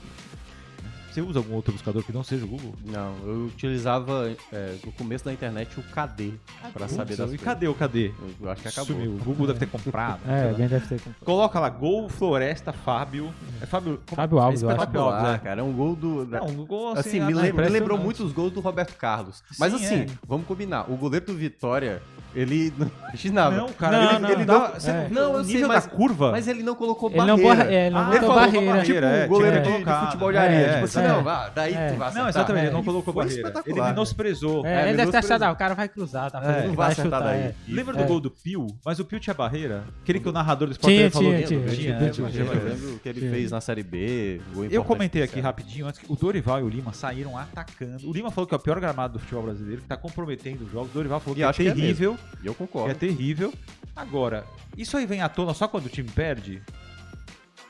[1.15, 2.73] Você usa algum outro buscador que não seja o Google?
[2.83, 6.33] Não, eu utilizava é, no começo da internet o KD
[6.73, 7.41] pra saber das e coisas.
[7.41, 8.11] cadê o KD?
[8.41, 8.97] Eu acho que acabou.
[8.97, 9.11] Sumiu.
[9.11, 10.19] O Google deve ter comprado.
[10.27, 10.49] É, lá.
[10.49, 11.23] alguém deve ter comprado.
[11.23, 13.33] Coloca lá, Gol Floresta Fábio.
[13.61, 14.01] É Fábio.
[14.05, 14.77] como- Fábio Alves, eu acho.
[14.77, 15.39] Fábio Alves, Espetacular, é.
[15.39, 15.61] cara.
[15.61, 16.25] É um gol do.
[16.25, 17.71] Não, um gol Assim, assim, me, ah, lembra- me impressionante.
[17.79, 19.41] lembrou muito os gols do Roberto Carlos.
[19.57, 20.07] Mas Sim, assim, é.
[20.27, 20.91] vamos combinar.
[20.91, 22.01] O goleiro do Vitória,
[22.35, 23.55] ele não imaginava.
[23.55, 24.59] Não, cara, Não, ele, não, ele não.
[24.59, 24.67] dá.
[24.79, 25.07] Você É.
[25.09, 26.31] não, Não, eu sei, nível mas- da curva.
[26.31, 27.55] Mas ele não colocou Ele não, barreira.
[27.55, 28.65] borra, é, ele não Ah, botou ele falou barreira.
[28.65, 30.57] barreira, Tipo é, o goleiro tinha de, de futebol de É, areia.
[30.65, 31.07] é, tipo assim, é.
[31.07, 31.75] não, ah, daí É.
[31.75, 32.29] tu vai Não, acertar.
[32.29, 32.65] exatamente, É.
[32.67, 33.53] ele não colocou barreira.
[33.65, 34.65] Ele menosprezou.
[34.65, 36.67] É, É, ele deve ter achado, ah, o cara vai cruzar, tá É.
[36.67, 37.21] Não vai vai acertar chutar.
[37.33, 37.39] daí.
[37.41, 37.53] é.
[37.67, 38.67] Lembra do gol do Pio?
[38.85, 39.83] Mas o Pio tinha barreira?
[40.03, 41.29] Aquele que o narrador do Sport Tinha, falou.
[41.33, 41.59] tinha, Tinha,
[41.99, 44.41] Eu lembro que ele fez na Série B.
[44.69, 48.07] Eu comentei aqui rapidinho antes que o Dorival e o Lima saíram atacando.
[48.09, 50.69] O Lima falou que é o pior gramado do futebol brasileiro, que tá comprometendo o
[50.69, 50.85] jogo.
[50.85, 52.91] O Dorival falou que é terrível, E eu que concordo.
[52.91, 53.53] é terrível.
[53.95, 54.43] Agora,
[54.77, 56.61] isso aí vem à tona só quando o time perde?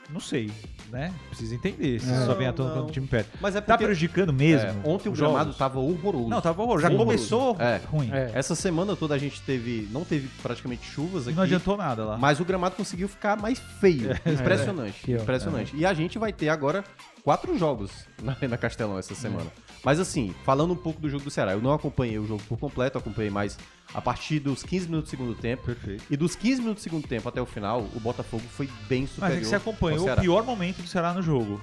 [0.08, 0.52] Não sei,
[0.90, 1.12] né?
[1.28, 2.24] Precisa entender se É.
[2.26, 2.90] só vem à tona Não, quando não.
[2.90, 3.28] o time perde.
[3.40, 4.68] Mas é Tá porque prejudicando mesmo.
[4.68, 6.28] é, ontem o gramado tava horroroso.
[6.28, 6.82] Não, tava horroroso.
[6.82, 7.06] Já Horroroso.
[7.06, 7.80] começou É.
[7.90, 8.10] ruim.
[8.12, 8.30] É.
[8.32, 9.88] Essa semana toda a gente teve.
[9.90, 11.36] Não teve praticamente chuvas E aqui.
[11.36, 12.16] não adiantou nada lá.
[12.18, 14.10] Mas o gramado conseguiu ficar mais feio.
[14.24, 15.00] Impressionante.
[15.04, 15.22] Pior.
[15.22, 15.76] impressionante.
[15.76, 16.84] E a gente vai ter agora
[17.26, 19.50] quatro jogos na Arena Castelão essa semana.
[19.84, 22.56] Mas assim, falando um pouco do jogo do Ceará, eu não acompanhei o jogo por
[22.56, 23.58] completo, acompanhei mais
[23.92, 25.64] a partir dos 15 minutos do segundo tempo.
[25.64, 26.04] Perfeito.
[26.08, 29.28] E dos 15 minutos do segundo tempo até o final, o Botafogo foi bem superior.
[29.28, 31.60] Mas é que você acompanhou o pior momento do Ceará no jogo.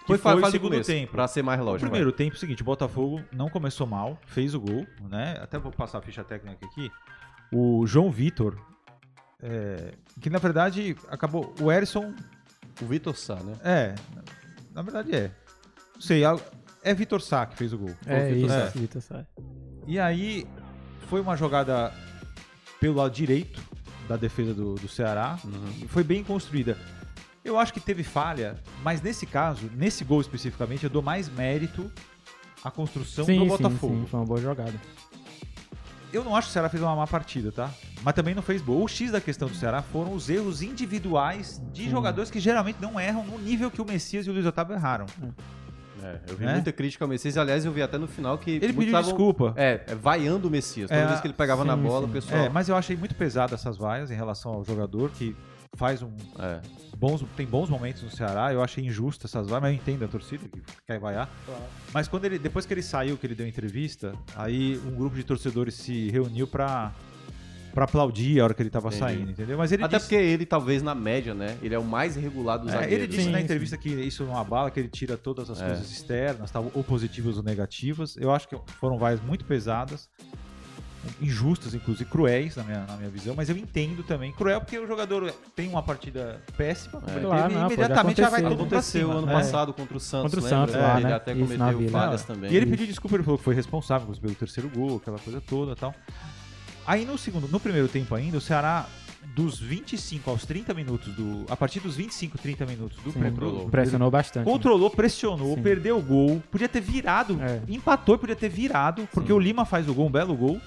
[0.00, 1.12] Que Foi, foi, o o segundo começo, tempo.
[1.12, 1.88] Pra ser mais O lógico.
[1.88, 5.38] primeiro tempo é o seguinte, o Botafogo não começou mal, fez o gol, né?
[5.40, 6.92] Até vou passar a ficha técnica aqui.
[7.50, 8.54] O João Vitor,
[9.42, 11.54] é, que na verdade acabou.
[11.58, 12.82] O Erson, vai.
[12.82, 13.54] O Vitor Sá, né?
[13.64, 13.94] é.
[14.74, 15.30] Na verdade é.
[15.94, 16.36] Não sei, é-
[16.82, 17.94] é Vitor Sá que fez o gol.
[18.06, 18.78] É Vitor isso, Sá.
[18.78, 19.26] Vitor Sá.
[19.86, 20.46] E aí
[21.08, 21.92] foi uma jogada
[22.80, 23.62] pelo lado direito
[24.08, 25.38] da defesa do, do Ceará.
[25.44, 25.72] Uhum.
[25.82, 26.76] E Foi bem construída.
[27.44, 31.90] Eu acho que teve falha, mas nesse caso, nesse gol especificamente, eu dou mais mérito
[32.62, 33.94] à construção Sim, do sim, Botafogo.
[34.00, 34.74] sim, foi uma boa jogada.
[36.12, 37.70] Eu não acho que o Ceará fez uma má partida, tá?
[38.04, 38.84] Mas também não fez boa.
[38.84, 41.90] O X da questão do Ceará foram os erros individuais de Sim.
[41.90, 45.06] jogadores que geralmente não erram no nível que o Messias e o Luiz Otávio erraram.
[46.02, 46.52] É, eu vi Né?
[46.52, 47.38] muita crítica ao Messias.
[47.38, 48.50] Aliás, eu vi até no final que.
[48.50, 49.54] Ele pediu tavam- desculpa.
[49.56, 50.90] É, é, vaiando o Messias.
[50.90, 52.10] Toda É, vez que ele pegava na sim, bola, sim.
[52.10, 52.40] o pessoal.
[52.42, 55.34] É, mas eu achei muito pesado essas vaias em relação ao jogador que
[55.74, 56.60] faz um É.
[56.98, 58.52] bons, tem bons momentos no Ceará.
[58.52, 61.28] Eu achei injusto essas vaias, mas eu entendo a torcida que quer vaiar.
[61.92, 65.24] Mas quando ele, depois que ele saiu, que ele deu entrevista, aí um grupo de
[65.24, 66.92] torcedores se reuniu pra,
[67.74, 69.00] pra aplaudir a hora que ele tava Entendi.
[69.00, 69.58] saindo, entendeu?
[69.58, 71.56] Mas ele Até disse, porque ele, talvez, na média, né?
[71.60, 72.94] Ele é o mais regular dos é, zagueiros.
[72.98, 73.44] ele disse Sim, na sim.
[73.44, 75.66] entrevista que isso não abala, que ele tira todas as É.
[75.66, 78.16] coisas externas, tá, ou positivas ou negativas.
[78.16, 80.08] Eu acho que foram vaias muito pesadas.
[81.20, 84.32] Injustas, inclusive, cruéis, na minha, na minha visão, mas eu entendo também.
[84.32, 87.10] Cruel porque o jogador tem uma partida péssima, É.
[87.16, 88.56] ele Claro, teve, não, e imediatamente já vai acontecer.
[88.56, 89.18] todo Aconteceu cima.
[89.20, 89.32] ano É.
[89.34, 90.32] passado contra o Santos.
[90.34, 90.58] Contra o lembra?
[90.60, 91.12] Santos É, lá, Ele né?
[91.14, 92.50] até Isso, cometeu falhas também.
[92.50, 95.72] E ele pediu desculpa, ele falou que foi responsável pelo terceiro gol, aquela coisa toda
[95.72, 95.94] e tal.
[96.86, 98.86] Aí no segundo, no primeiro tempo ainda, o Ceará
[99.34, 103.20] dos 25 aos 30 minutos do, a partir dos 25, 30 minutos do Sim.
[103.70, 104.44] Pressionou bastante.
[104.44, 105.62] controlou, pressionou, Sim.
[105.62, 107.60] perdeu o gol, podia ter virado, É.
[107.68, 109.34] empatou e podia ter virado, porque Sim.
[109.34, 110.60] o Lima faz o gol, um belo gol.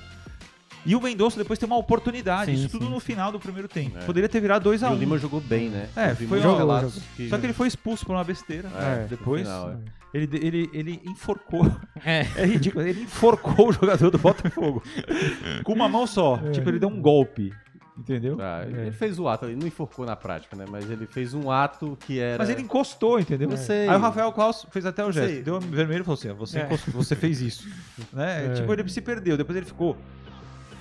[0.88, 3.68] E o Mendonça depois tem uma oportunidade, Sim, isso tudo sim, no final do primeiro
[3.68, 3.98] tempo.
[3.98, 4.06] É.
[4.06, 5.90] Poderia ter virado 2 E a o 1 Lima jogou bem, né?
[5.96, 7.06] É, foi um- relatos jogo.
[7.18, 8.70] que- Só que ele foi expulso por uma besteira.
[8.70, 9.78] É, no depois final, é.
[10.14, 11.70] ele, ele, ele enforcou
[12.06, 12.26] É.
[12.38, 12.88] É ridículo.
[12.88, 14.82] Ele enforcou o jogador do Botafogo.
[15.66, 16.40] Com uma mão só.
[16.46, 16.52] É.
[16.52, 17.52] Tipo, ele deu um golpe.
[17.98, 18.38] Entendeu?
[18.40, 18.82] Ah, É.
[18.84, 20.66] Ele fez o ato, ele não enforcou na prática, né?
[20.70, 22.38] Mas ele fez um ato que era.
[22.38, 23.50] Mas ele encostou, entendeu?
[23.50, 23.90] Eu sei.
[23.90, 25.44] Aí o Rafael Klaus fez até o gesto.
[25.44, 26.64] Deu um vermelho e falou assim: ó, você, É.
[26.66, 27.68] encostou, você fez isso.
[28.14, 28.46] né?
[28.54, 28.54] É.
[28.54, 29.36] Tipo, ele se perdeu.
[29.36, 29.98] Depois ele ficou.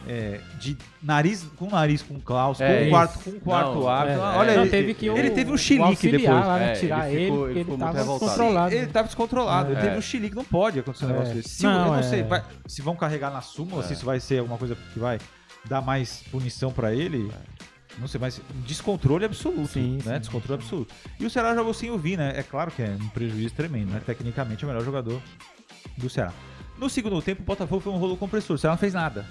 [0.09, 3.75] É, de nariz com nariz com o Klaus, É, com o quarto, com o quarto
[3.75, 4.21] Não, árbitro.
[4.23, 4.55] é, Olha, é.
[4.57, 6.31] Não, ele, teve que ele o- teve um chilique depois.
[6.31, 8.75] lá, né, É, tirar ele ele, ficou- porque ele ele, ficou descontrolado.
[8.75, 9.83] Ele tava descontrolado, ele É.
[9.83, 11.13] teve um chilique, não pode acontecer um É.
[11.13, 11.49] negócio desse.
[11.49, 12.03] Se, o- eu Não, não é.
[12.03, 13.87] sei vai- se vão carregar na súmula, É.
[13.87, 15.19] se isso vai ser alguma coisa que vai
[15.69, 17.31] dar mais punição pra ele.
[17.99, 19.69] Não sei, mas descontrole absoluto.
[19.69, 20.15] Sim, né?
[20.15, 20.21] sim.
[20.21, 20.95] Descontrole absoluto.
[21.19, 22.35] E o Ceará jogou sem o Vi, né?
[22.37, 24.03] É claro que é um prejuízo tremendo, né?
[24.05, 25.21] Tecnicamente é o melhor jogador
[25.97, 26.33] do Ceará.
[26.79, 28.57] No segundo tempo, o Botafogo foi um rolo compressor.
[28.57, 29.25] O Ceará não fez nada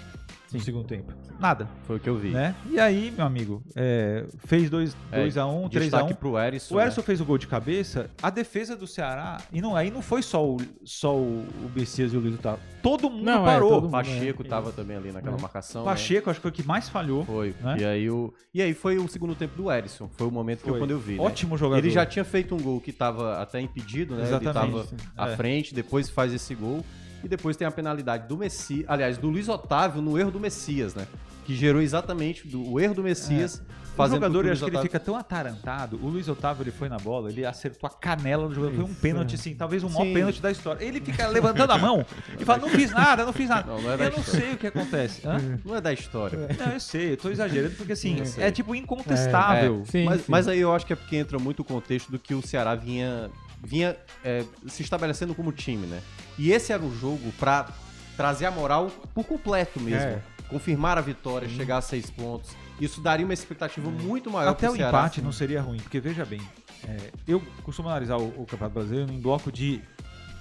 [0.53, 1.11] no segundo tempo.
[1.37, 1.67] Nada.
[1.83, 2.29] Foi o que eu vi.
[2.29, 2.55] Né?
[2.69, 5.69] E aí, meu amigo, é, fez 2x1, É, 3x1.
[5.69, 6.75] Destaque pro Erisson.
[6.75, 7.05] O Erson né?
[7.05, 10.45] fez o gol de cabeça, a defesa do Ceará, e não, aí não foi só
[10.47, 12.61] o, só o, o Bessias e o Luiz Otávio.
[12.81, 13.69] Todo mundo Não, é, parou.
[13.69, 13.91] todo mundo.
[13.91, 15.83] Pacheco É, tava também ali naquela marcação.
[15.83, 15.89] né?
[15.91, 17.25] Pacheco, acho que foi o que mais falhou.
[17.25, 17.53] Foi.
[17.61, 17.77] né?
[17.81, 18.33] E, aí o...
[18.53, 20.09] e aí foi o segundo tempo do Erisson.
[20.15, 20.79] Foi o momento que eu, Foi.
[20.79, 21.15] quando eu vi.
[21.17, 21.21] né?
[21.21, 21.79] Ótimo jogador.
[21.83, 24.23] Ele já tinha feito um gol que tava até impedido, né?
[24.23, 24.77] Exatamente.
[24.77, 24.87] Ele
[25.17, 25.35] tava à É.
[25.35, 26.81] frente, depois faz esse gol.
[27.25, 30.93] E depois tem a penalidade do Messias, aliás, do Luiz Otávio no erro do Messias,
[30.93, 31.07] né?
[31.43, 33.63] Que gerou exatamente do, o erro do Messias
[33.93, 35.99] O fazendo com jogador, eu o acho que ele fica tão atarantado.
[36.03, 38.75] O Luiz Otávio, ele foi na bola, ele acertou a canela do jogador.
[38.75, 40.13] Foi um pênalti, assim, talvez o maior Sim.
[40.13, 40.85] pênalti da história.
[40.85, 42.05] Ele fica levantando a mão
[42.39, 43.71] e fala: Não fiz nada, não fiz nada.
[43.71, 44.41] Não, não é eu não história.
[44.41, 45.27] sei o que acontece.
[45.27, 45.59] Hã?
[45.65, 46.47] Não é da história.
[46.59, 49.81] Não, eu sei, eu tô exagerando, porque assim, é tipo incontestável.
[49.87, 50.25] É, sim, mas, sim.
[50.27, 52.75] mas aí eu acho que é porque entra muito o contexto do que o Ceará
[52.75, 53.31] vinha,
[53.65, 56.01] vinha é, se estabelecendo como time, né?
[56.37, 57.67] E esse era o jogo pra
[58.15, 60.07] trazer a moral por completo mesmo.
[60.09, 60.21] É.
[60.49, 62.55] Confirmar a vitória, chegar a seis pontos.
[62.79, 64.97] Isso daria uma expectativa muito maior Até pro o Ceará.
[64.99, 66.39] empate não seria ruim, porque veja bem,
[66.87, 69.81] é, eu costumo analisar o, o Campeonato Brasileiro em bloco de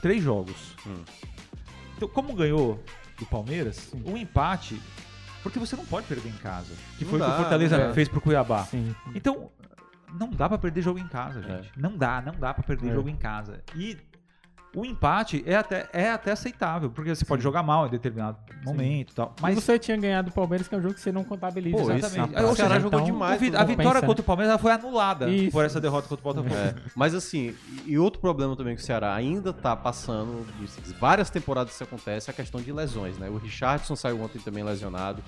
[0.03, 0.55] três jogos.
[0.87, 1.03] Hum.
[1.97, 2.83] Então, como ganhou
[3.19, 4.79] do Palmeiras, um empate,
[5.43, 7.77] porque você não pode perder em casa, que Não foi o que dá, o Fortaleza
[7.77, 7.95] é.
[7.95, 8.65] fez pro Cuiabá.
[8.65, 8.95] Sim.
[9.15, 9.51] Então,
[10.19, 11.71] não dá pra perder jogo em casa, gente.
[11.77, 12.95] Não dá, não dá pra perder É.
[12.95, 13.63] jogo em casa.
[13.75, 13.97] E
[14.77, 19.13] o empate é até, é até aceitável, porque você pode jogar mal em determinado momento
[19.13, 19.33] e tal.
[19.41, 21.77] Mas Mas você tinha ganhado do Palmeiras, que é um jogo que você não contabiliza.
[21.77, 22.43] Pô, Exatamente.
[22.43, 23.37] Ou o Ceará jogou então, demais.
[23.37, 25.53] o vi- a vitória contra o Palmeiras foi anulada Isso.
[25.53, 26.55] por essa derrota contra o Botafogo.
[26.61, 27.55] É, mas assim,
[27.87, 30.45] e e outro problema também que o Ceará ainda tá passando,
[30.99, 33.29] várias temporadas isso acontece, é a questão de lesões, né?
[33.31, 35.23] O Richardson saiu ontem também lesionado.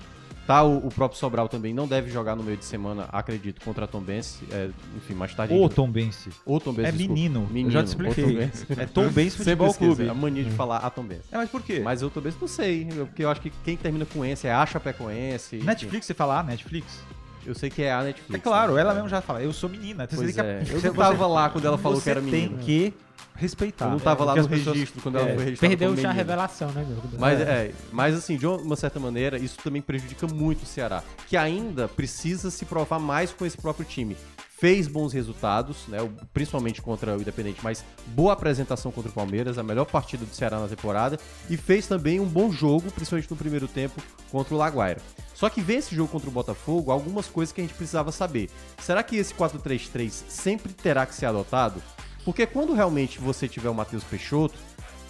[0.47, 3.83] Tá, o, o próprio Sobral também não deve jogar no meio de semana, acredito, contra
[3.83, 4.45] a Tombense.
[4.49, 5.53] É, enfim, mais tarde.
[5.53, 6.29] a Ô, gente- Tom Bense.
[6.45, 7.13] Ou Tombense, É desculpa.
[7.13, 7.41] menino.
[7.51, 8.23] Menino, Eu já te expliquei.
[8.23, 8.65] ou Tombense.
[8.69, 10.09] É Tom Bense Sempre Futebol esqueço, Clube.
[10.09, 11.23] A mania de falar a Tombense.
[11.31, 11.81] É, mas por quê?
[11.83, 14.65] Mas eu Tombense não sei, porque eu acho que quem termina com esse é a
[14.65, 15.57] Chapecoense.
[15.57, 15.65] enfim.
[15.65, 16.97] Netflix, você fala, ah, Netflix?
[17.45, 18.35] Eu sei que é a Netflix.
[18.35, 18.81] É claro, né?
[18.81, 20.05] ela mesmo já fala, eu sou menina.
[20.05, 20.63] Então Pois você tem é.
[20.63, 22.49] que, Eu tava lá quando ela falou que era menina.
[22.49, 22.93] tem que
[23.37, 23.85] respeitar.
[23.85, 25.35] Eu não tava lá Porque no as pessoas- registro quando ela É.
[25.35, 26.97] foi registrada Perdeu já a revelação, né, meu?
[27.19, 31.37] Mas, é, mas assim, de uma certa maneira, isso também prejudica muito o Ceará, que
[31.37, 34.17] ainda precisa se provar mais com esse próprio time.
[34.59, 35.99] Fez bons resultados, né,
[36.33, 40.59] principalmente contra o Independente, mas boa apresentação contra o Palmeiras, a melhor partida do Ceará
[40.59, 44.99] na temporada, e fez também um bom jogo, principalmente no primeiro tempo, contra o Laguaira.
[45.35, 48.49] Só que ver esse jogo contra o Botafogo, algumas coisas que a gente precisava saber.
[48.79, 51.79] Será que esse 4-3-3 sempre terá que ser adotado?
[52.27, 54.59] Porque quando realmente você tiver o Matheus Peixoto,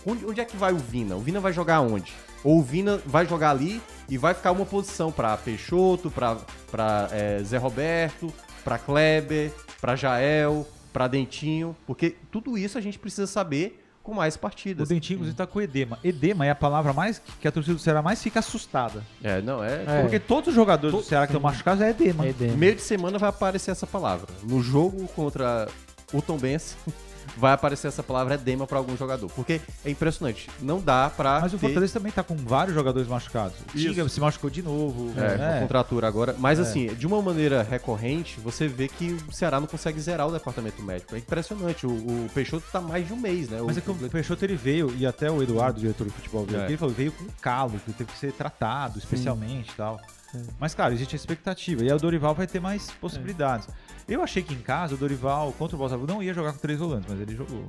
[0.05, 1.17] Onde, onde é que vai o Vina?
[1.17, 2.13] O Vina vai jogar onde?
[2.41, 6.37] Ou o Vina vai jogar ali e vai ficar uma posição pra Peixoto, pra,
[6.71, 8.31] pra é, Zé Roberto,
[8.63, 9.51] pra Kleber,
[9.81, 14.87] pra Jael, pra Dentinho, porque tudo isso a gente precisa saber com mais O partidas.
[14.87, 15.99] Dentinho, inclusive, tá com edema.
[16.01, 19.03] Edema é a palavra mais que a torcida do Ceará mais fica assustada.
[19.21, 19.83] É, não, é.
[19.85, 20.01] É.
[20.03, 22.25] Porque todos os jogadores do Ceará que estão machucados é edema.
[22.25, 22.55] É edema.
[22.55, 24.27] Meio de semana vai aparecer essa palavra.
[24.43, 25.67] No jogo contra
[26.13, 26.77] o Tom Benz,
[27.35, 29.29] vai aparecer essa palavra edema pra algum jogador.
[29.35, 30.49] Porque é impressionante.
[30.61, 31.39] Não dá pra.
[31.41, 33.55] Mas o ter- Fortaleza também tá com vários jogadores machucados.
[33.73, 33.77] O.
[33.77, 35.11] Tinga se machucou de novo.
[35.19, 35.59] É, né?
[35.61, 36.35] contratura agora.
[36.37, 40.31] Mas assim, de uma maneira recorrente, você vê que o Ceará não consegue zerar o
[40.31, 41.15] departamento médico.
[41.15, 41.85] É impressionante.
[41.85, 43.59] O, o Peixoto tá mais de um mês, né?
[43.65, 46.59] Mas é que o Peixoto ele veio, e até o Eduardo, diretor de futebol, veio
[46.59, 46.63] É.
[46.63, 49.99] aqui, ele falou, veio com calo, que teve que ser tratado especialmente e tal.
[50.59, 51.83] Mas, claro, existe a expectativa.
[51.83, 53.67] E aí o Dorival vai ter mais possibilidades.
[54.07, 56.79] Eu achei que em casa o Dorival contra o Botafogo não ia jogar com três
[56.79, 57.65] volantes, mas ele jogou.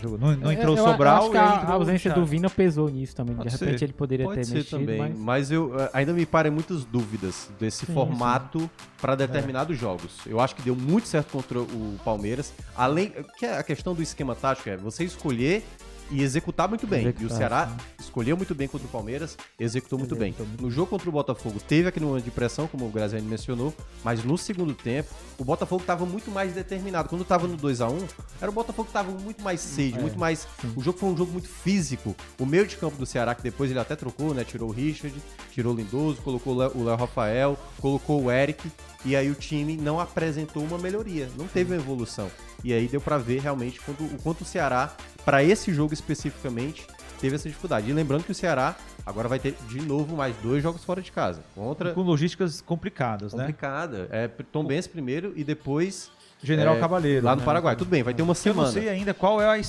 [0.00, 0.16] jogou.
[0.18, 2.24] Não, não É, entrou eu- o Sobral Eu acho que a, a o ausência do
[2.24, 3.34] Vina pesou nisso também.
[3.34, 3.84] Pode de repente ser.
[3.86, 4.98] ele poderia Pode ter ser mexido, também.
[4.98, 5.18] mas...
[5.18, 10.18] Mas, eu eh, ainda me parem muitas dúvidas desse Sim, formato para determinados jogos.
[10.26, 12.52] Eu acho que deu muito certo contra o Palmeiras.
[12.76, 15.64] Além que a questão do esquema tático é você escolher
[16.10, 17.02] e executar muito bem.
[17.02, 17.76] e o Executar, Ceará sim.
[18.04, 20.34] escolheu muito bem contra o Palmeiras, executou muito bem.
[20.60, 24.22] No jogo contra o Botafogo teve aquele momento de pressão, como o Graziani mencionou, mas
[24.24, 27.08] no segundo tempo o Botafogo estava muito mais determinado.
[27.08, 27.98] Quando estava no 2 a 1
[28.40, 30.46] era o Botafogo que estava muito mais sede, É, muito mais.
[30.60, 30.72] sim.
[30.76, 32.14] O jogo foi um jogo muito físico.
[32.38, 34.44] O meio de campo do Ceará, que depois ele até trocou, né?
[34.44, 35.14] Tirou o Richard,
[35.52, 38.70] tirou o Lindoso, colocou o Léo Rafael, colocou o Eric.
[39.06, 42.28] E aí o time não apresentou uma melhoria, não teve uma evolução.
[42.64, 46.84] E aí deu pra ver realmente o quanto o Ceará, pra esse jogo especificamente,
[47.20, 47.88] teve essa dificuldade.
[47.88, 48.74] E lembrando que o Ceará
[49.06, 51.40] agora vai ter de novo mais dois jogos fora de casa.
[51.54, 53.44] Contra Com logísticas complicadas, né?
[53.44, 54.08] complicada.
[54.10, 56.10] É Tom Benz primeiro e depois
[56.42, 57.24] General É, Cabaleiro.
[57.24, 57.44] Lá no né?
[57.44, 57.76] Paraguai.
[57.76, 58.72] Tudo bem, vai ter uma Eu não semana.
[58.72, 59.62] sei ainda qual é a,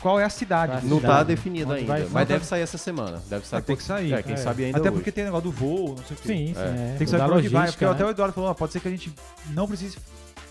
[0.00, 0.72] qual é a cidade.
[0.72, 3.22] Vai Não tá definido Onde ainda, vai- mas deve tá- sair essa semana.
[3.28, 3.60] Deve sair.
[3.60, 4.12] Vai ter que sair.
[4.12, 4.36] É, quem É.
[4.36, 4.98] sabe ainda Até hoje.
[4.98, 6.28] porque tem negócio do voo, não sei o quê.
[6.28, 6.60] Sim, sim.
[6.60, 6.94] É.
[6.98, 8.12] Tem que saber pra onde vai, porque até o né?
[8.12, 9.12] Eduardo falou, ó, pode ser que a gente
[9.50, 9.98] não precise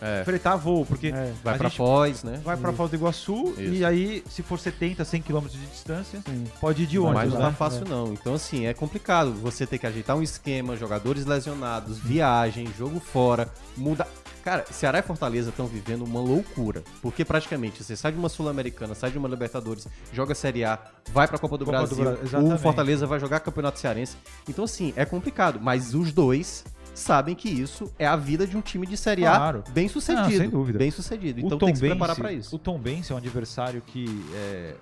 [0.01, 2.41] É, fretar voo, porque É, vai a pra gente Foz, né?
[2.43, 3.61] vai pra Foz do Iguaçu Isso.
[3.61, 6.43] e aí, se for 70, 100 km de distância, sim.
[6.59, 7.45] pode ir de ônibus, Mas não né?
[7.45, 8.11] tá fácil não.
[8.11, 9.31] Então, assim, é complicado.
[9.35, 13.47] Você ter que ajeitar um esquema, jogadores lesionados, viagem, jogo fora,
[13.77, 14.05] muda.
[14.43, 16.83] Cara, Ceará e Fortaleza estão vivendo uma loucura.
[17.01, 20.77] Porque praticamente você sai de uma Sul-Americana, sai de uma Libertadores, joga Série A,
[21.13, 22.27] vai pra Copa do Copa do Brasil.
[22.29, 22.57] Bra- o.
[22.57, 24.17] Fortaleza vai jogar Campeonato Cearense.
[24.47, 25.59] Então, assim, é complicado.
[25.61, 29.35] Mas os dois sabem que isso é a vida de um time de Série A
[29.35, 29.63] Claro.
[29.69, 30.29] bem sucedido.
[30.29, 30.77] Não, sem dúvida.
[30.77, 31.39] Bem sucedido.
[31.39, 32.55] Então tem que se preparar pra isso.
[32.55, 34.75] O Tom Bense é um adversário que, é,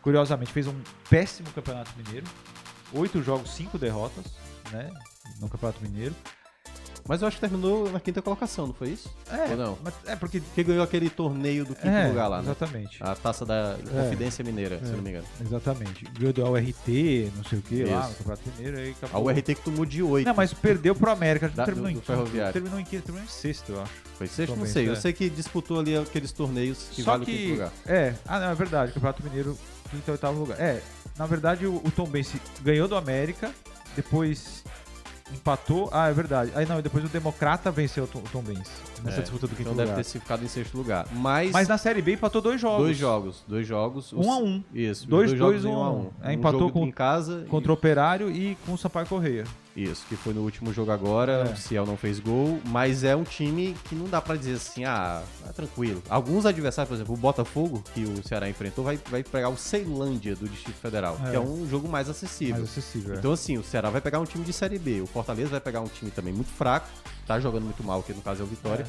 [0.00, 0.74] curiosamente, fez um
[1.10, 2.26] péssimo Campeonato Mineiro.
[2.94, 4.24] Oito jogos, cinco derrotas,
[4.70, 4.90] né?
[5.40, 6.14] No Campeonato Mineiro.
[7.08, 9.10] Mas eu acho que terminou na quinta colocação, não foi isso?
[9.30, 9.78] É, Ou não?
[9.82, 10.40] mas é porque...
[10.40, 12.44] Porque ganhou aquele torneio do quinto é, lugar lá, né?
[12.44, 12.98] Exatamente.
[13.02, 15.26] A taça da Confidência Mineira, se eu não me engano.
[15.40, 16.04] Exatamente.
[16.18, 18.78] Ganhou do URT, não sei o que, lá no Campeonato Mineiro.
[18.78, 19.18] Aí A.
[19.18, 20.26] URT que tomou de 8.
[20.26, 21.48] Não, mas perdeu pro América.
[21.48, 22.52] Da- terminou do- em do Ferroviário.
[22.52, 23.92] Terminou em quinto, terminou em sexto, eu acho.
[24.16, 24.56] Foi sexto?
[24.56, 24.86] Não sei.
[24.86, 24.90] é.
[24.90, 27.50] Eu sei que disputou ali aqueles torneios que Só valem o quinto que.
[27.52, 27.72] lugar.
[27.86, 28.92] É, ah, não, é verdade.
[28.92, 29.58] Campeonato Mineiro,
[29.90, 30.60] quinto e oitavo lugar.
[30.60, 30.80] É,
[31.18, 33.50] na verdade, o, o Tom Bense ganhou do América,
[33.96, 34.61] depois
[35.34, 35.88] empatou.
[35.92, 36.52] Ah, é verdade.
[36.54, 38.70] Aí não, e depois o Democrata venceu o Tom, o Tom Bense
[39.04, 39.96] nessa É, disputa do quinto Então deve lugar.
[39.96, 41.06] ter se ficado em sexto lugar.
[41.12, 42.84] Mas, Mas na Série B empatou dois jogos.
[42.84, 43.44] dois jogos.
[43.48, 44.12] Dois jogos.
[44.12, 44.62] Um a um.
[44.72, 45.02] Isso.
[45.02, 46.10] os Dois, dois dois, jogos em um um a um.
[46.22, 47.44] É, empatou com- em casa.
[47.48, 49.44] Contra o Operário e com o Sampaio Correia.
[49.74, 51.48] Isso, que foi no último jogo agora.
[51.48, 51.52] É.
[51.52, 52.60] O Ciel não fez gol.
[52.66, 56.02] Mas é um time que não dá pra dizer assim, ah, é tranquilo.
[56.10, 60.36] Alguns adversários, por exemplo, o Botafogo, que o Ceará enfrentou, vai, vai pegar o Ceilândia
[60.36, 61.30] do Distrito Federal, É.
[61.30, 62.56] que é um jogo mais acessível.
[62.58, 63.14] Mais acessível.
[63.14, 63.18] é.
[63.18, 65.00] Então, assim, o Ceará vai pegar um time de Série B.
[65.00, 66.86] O Fortaleza vai pegar um time também muito fraco.
[67.26, 68.86] Tá jogando muito mal, que no caso é o Vitória.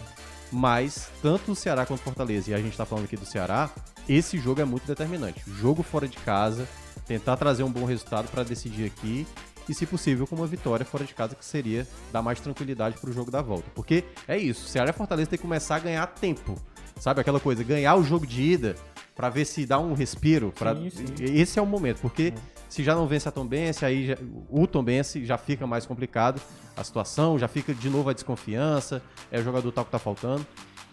[0.52, 3.70] Mas, tanto o Ceará quanto o Fortaleza, e a gente tá falando aqui do Ceará,
[4.08, 5.42] esse jogo é muito determinante.
[5.60, 6.68] Jogo fora de casa,
[7.08, 9.26] tentar trazer um bom resultado pra decidir aqui.
[9.68, 13.14] E, se possível, com uma vitória fora de casa, que seria dar mais tranquilidade pro
[13.14, 13.70] jogo da volta.
[13.74, 16.56] Porque é isso, Ceará e Fortaleza tem que começar a ganhar tempo.
[17.00, 18.76] Sabe aquela coisa, ganhar o jogo de ida
[19.16, 20.52] pra ver se dá um respiro.
[20.58, 20.76] Pra...
[20.76, 21.06] Sim, sim.
[21.20, 22.34] Esse é o momento, porque
[22.70, 24.18] se já não vence a Tombense, aí já-
[24.50, 26.42] o Tombense já fica mais complicado
[26.76, 29.02] a situação, já fica de novo a desconfiança,
[29.32, 30.46] é o jogador tal que tá faltando.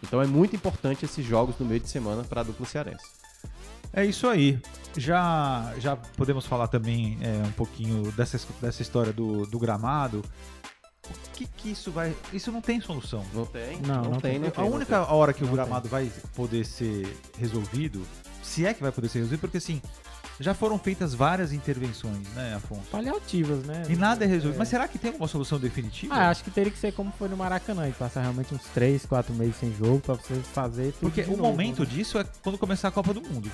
[0.03, 3.05] Então é muito importante esses jogos no meio de semana para a dupla cearense.
[3.93, 4.61] É isso aí.
[4.97, 10.24] Já, já podemos falar também é, um pouquinho dessa, dessa história do, do gramado.
[11.09, 12.14] O que, que isso vai.
[12.32, 13.24] Isso não tem solução.
[13.32, 13.80] Não tem?
[13.80, 14.38] Não, não tem, tem.
[14.41, 14.64] não tem.
[14.64, 15.14] a não única tem.
[15.14, 18.07] hora que o Não gramado vai poder ser resolvido,
[18.43, 19.80] se é que vai poder ser resolvido, porque assim,
[20.41, 22.82] já foram feitas várias intervenções, né, Afonso?
[22.91, 23.82] Paliativas, né?
[23.88, 24.59] E nada é resolvido.
[24.59, 26.14] Mas será que tem alguma solução definitiva?
[26.14, 29.05] Ah, acho que teria que ser como foi no Maracanã, e passar realmente uns 3,
[29.07, 31.86] 4 meses sem jogo pra você fazer tudo porque o novo, momento né?
[31.91, 33.51] disso é quando começar a Copa do Mundo.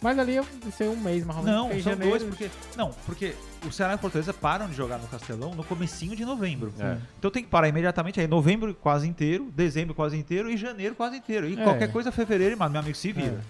[0.00, 0.44] Mas ali ia
[0.76, 1.60] ser um mês, mais ou menos.
[1.60, 2.48] Não, são janeiro- dois, porque.
[2.76, 3.34] Não, porque
[3.66, 6.72] o Ceará e o Fortaleza param de jogar no Castelão no comecinho de novembro.
[6.78, 6.98] É.
[7.18, 11.16] Então tem que parar imediatamente aí, novembro quase inteiro, dezembro quase inteiro e janeiro quase
[11.16, 11.48] inteiro.
[11.48, 11.64] E É.
[11.64, 13.40] qualquer coisa, fevereiro, meu amigo, se vira.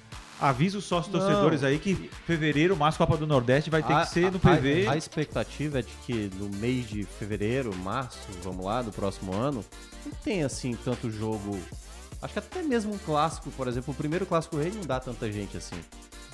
[0.40, 4.10] Avisa os sócios torcedores aí que fevereiro, mais Copa do Nordeste, vai ter A- que
[4.12, 4.86] ser no PV.
[4.86, 9.32] A, a expectativa é de que no mês de fevereiro, março, vamos lá, do próximo
[9.34, 9.64] ano,
[10.06, 11.58] não tem assim tanto jogo.
[12.22, 15.30] Acho que até mesmo um clássico, por exemplo, o primeiro clássico rei não dá tanta
[15.30, 15.76] gente assim.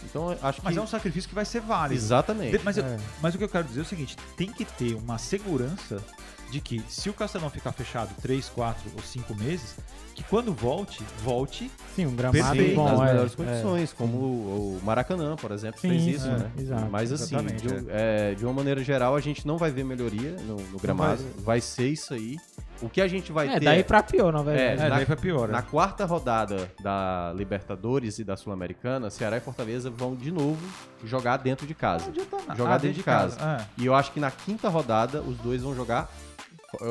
[0.04, 0.64] Então acho que.
[0.64, 2.00] Mas é um sacrifício que vai ser válido.
[2.00, 2.60] Exatamente.
[2.64, 2.98] Mas, eu- É.
[3.22, 6.02] mas o que eu quero dizer é o seguinte: tem que ter uma segurança
[6.50, 9.74] de que se o Castelão ficar fechado 3, 4 ou 5 meses,
[10.14, 12.76] que quando volte, volte Sim, um gramado Perfeito.
[12.76, 12.84] bom.
[12.88, 13.36] nas é, melhores é.
[13.36, 16.50] condições, como o, o Maracanã, por exemplo, Sim, fez isso, é, né?
[16.56, 19.84] exato, Mas assim, de, um- é, de uma maneira geral, a gente não vai ver
[19.84, 21.24] melhoria no, no gramado.
[21.38, 22.36] Vai ser isso aí.
[22.84, 23.64] O que a gente vai É, ter.
[23.64, 24.80] daí pra pior, na verdade.
[24.82, 25.48] É, na- daí vai pior.
[25.48, 25.66] Na né?
[25.70, 30.60] quarta rodada da Libertadores e da Sul-Americana, Ceará e Fortaleza vão de novo
[31.04, 32.04] jogar dentro de casa.
[32.04, 32.54] Não adianta nada.
[32.56, 33.36] Jogar Ah, dentro de casa.
[33.40, 36.10] Ah, E eu acho que na quinta rodada os dois vão jogar.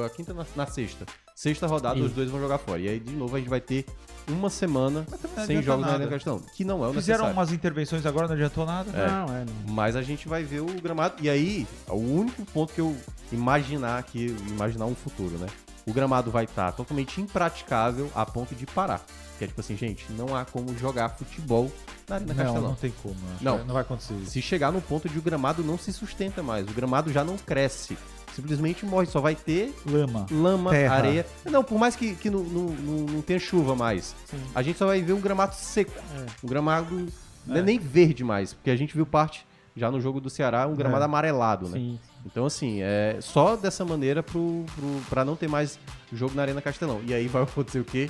[0.06, 1.06] A quinta na, na sexta.
[1.36, 2.08] Sexta rodada Isso.
[2.08, 2.80] os dois vão jogar fora.
[2.80, 3.86] E aí, de novo, a gente vai ter
[4.30, 5.06] uma semana
[5.46, 6.04] sem jogos na nada.
[6.04, 6.42] Arena Castelão.
[6.56, 7.34] Que não é o Fizeram necessário.
[7.34, 8.90] umas intervenções agora, não adiantou nada.
[8.98, 9.08] É.
[9.10, 9.74] Não, é, não.
[9.74, 11.16] Mas a gente vai ver o gramado.
[11.22, 12.96] E aí, o único ponto que eu
[13.32, 15.48] imaginar aqui, imaginar um futuro, né?
[15.86, 19.02] O gramado vai estar totalmente impraticável a ponto de parar.
[19.38, 21.72] Que é tipo assim, gente, não há como jogar futebol
[22.08, 22.70] na Arena Não, Castelão.
[22.70, 23.16] não tem como.
[23.42, 23.58] Não.
[23.66, 24.32] não vai acontecer isso.
[24.32, 27.38] Se chegar no ponto de o gramado não se sustenta mais, o gramado já não
[27.38, 27.98] cresce.
[28.36, 30.26] Simplesmente morre, só vai ter Lama.
[30.32, 30.96] lama, Terra.
[30.96, 31.26] areia.
[31.46, 32.64] Não, por mais que, que não, não,
[33.06, 34.38] não, tenha chuva mais, Sim.
[34.56, 35.92] a gente só vai ver um gramado seco.
[36.18, 36.26] É.
[36.44, 37.08] Um gramado
[37.50, 37.62] é É.
[37.62, 41.04] nem verde mais, porque a gente viu parte já no jogo do Ceará, um gramado
[41.04, 41.06] É.
[41.06, 41.78] amarelado, né?
[41.78, 42.00] Sim.
[42.26, 45.78] Então, assim, é só dessa maneira pro, pro, pra não ter mais
[46.12, 47.02] jogo na Arena Castelão.
[47.06, 48.10] E aí vai acontecer o quê?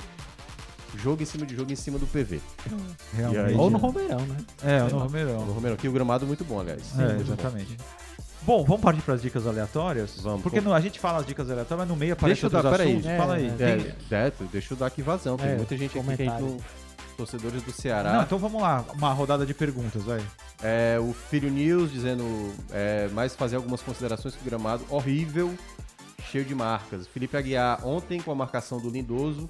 [0.96, 2.40] jogo em cima de jogo em cima do PV.
[3.12, 3.34] Realmente.
[3.34, 4.36] E aí- Ou no Romeirão, né?
[4.62, 5.38] É, no No Romeirão.
[5.40, 6.82] Romero, aqui o gramado é muito bom, aliás.
[6.96, 7.32] É, Muito bom.
[7.32, 7.76] exatamente.
[8.42, 10.20] Bom, vamos partir para as dicas aleatórias?
[10.20, 10.42] Vamos.
[10.42, 12.70] Porque no- a gente fala as dicas aleatórias, mas no meio aparece Deixa eu outros
[12.70, 12.92] dar, peraí.
[12.92, 13.10] assuntos.
[13.10, 13.46] É, Fala aí.
[13.48, 13.50] é.
[13.50, 15.36] Tem- É, é, deixa eu dar aqui vazão.
[15.36, 16.56] Tem É, muita gente aqui que a gente não...
[17.14, 18.14] Torcedores do Ceará.
[18.14, 20.22] Não, então vamos lá, uma rodada de perguntas, vai.
[20.62, 22.24] É, o Filho News dizendo
[22.70, 25.54] é, mais fazer algumas considerações que o gramado horrível,
[26.30, 27.06] cheio de marcas.
[27.06, 29.48] Felipe Aguiar ontem com a marcação do Lindoso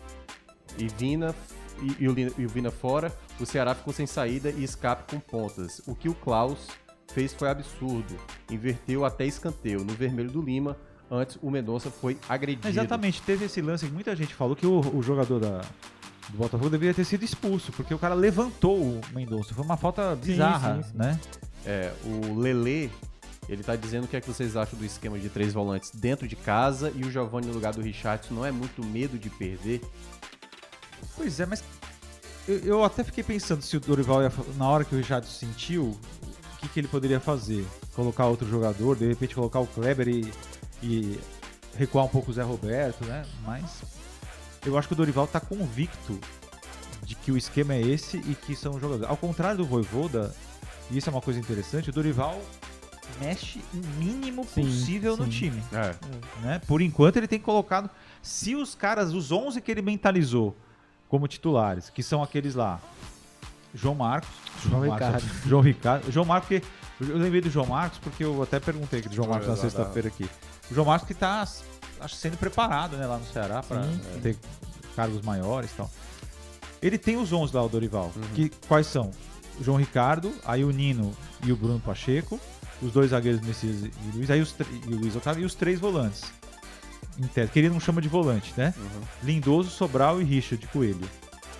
[0.79, 1.35] e Vina
[1.81, 5.21] e, e o, e o Vina fora, o Ceará ficou sem saída e escape com
[5.21, 5.81] pontas.
[5.87, 6.69] O que o Klaus
[7.13, 8.17] fez foi absurdo.
[8.51, 10.77] Inverteu até escanteio no vermelho do Lima.
[11.11, 12.67] Antes o Mendonça foi agredido.
[12.67, 15.61] Exatamente, teve esse lance que muita gente falou que o, o jogador da,
[16.31, 19.55] do Botafogo deveria ter sido expulso, porque o cara levantou o Mendonça.
[19.55, 20.99] Foi uma falta bizarra, sim, sim.
[20.99, 21.21] né?
[21.65, 22.91] É, o Lele,
[23.49, 26.27] ele tá dizendo o que é que vocês acham do esquema de três volantes dentro
[26.27, 29.81] de casa e o Giovanni no lugar do Richardson não é muito medo de perder?
[31.17, 31.63] Pois é, mas
[32.49, 35.99] eu, eu até fiquei pensando se o Dorival, ia, na hora que o Richard sentiu,
[36.55, 37.65] o que, que ele poderia fazer?
[37.95, 40.33] Colocar outro jogador, de repente colocar o Kleber e,
[40.83, 41.21] e
[41.77, 43.25] recuar um pouco o Zé Roberto, né?
[43.45, 43.83] Mas
[44.65, 46.19] eu acho que o Dorival tá convicto
[47.03, 49.11] de que o esquema é esse e que são jogadores.
[49.11, 50.35] Ao contrário do Voivoda,
[50.91, 52.41] e isso é uma coisa interessante, o Dorival
[53.21, 55.31] mexe o mínimo Sim, possível no sim.
[55.31, 55.95] time É.
[56.43, 56.61] né?
[56.67, 57.89] Por enquanto ele tem colocado.
[58.23, 60.57] Se os caras, os 11 que ele mentalizou
[61.09, 62.81] como titulares, que são aqueles lá,
[63.75, 64.31] João Marcos,
[64.63, 65.25] João Marcos, Ricardo.
[65.49, 66.67] João Ricardo, João Marcos, porque
[67.01, 70.09] eu lembrei do João Marcos porque eu até perguntei aqui do João Marcos na sexta-feira
[70.09, 70.29] aqui.
[70.71, 71.47] O João Marcos que tá
[72.05, 74.37] acho, sendo preparado, né, lá no Ceará para Sim, ter
[74.95, 75.91] cargos maiores e tal.
[76.83, 78.13] Ele tem os 11 lá, o Dorival.
[78.15, 78.23] Uhum.
[78.35, 79.11] Que, quais são?
[79.59, 82.39] O João Ricardo, aí o Nino e o Bruno Pacheco,
[82.83, 84.55] os dois zagueiros Messias e Luiz, aí os
[84.89, 86.23] e o Luiz Otávio e os três volantes.
[87.33, 88.75] Que ele não chama de volante, né?
[88.77, 89.01] Uhum.
[89.23, 91.09] Lindoso, Sobral e Richard Coelho.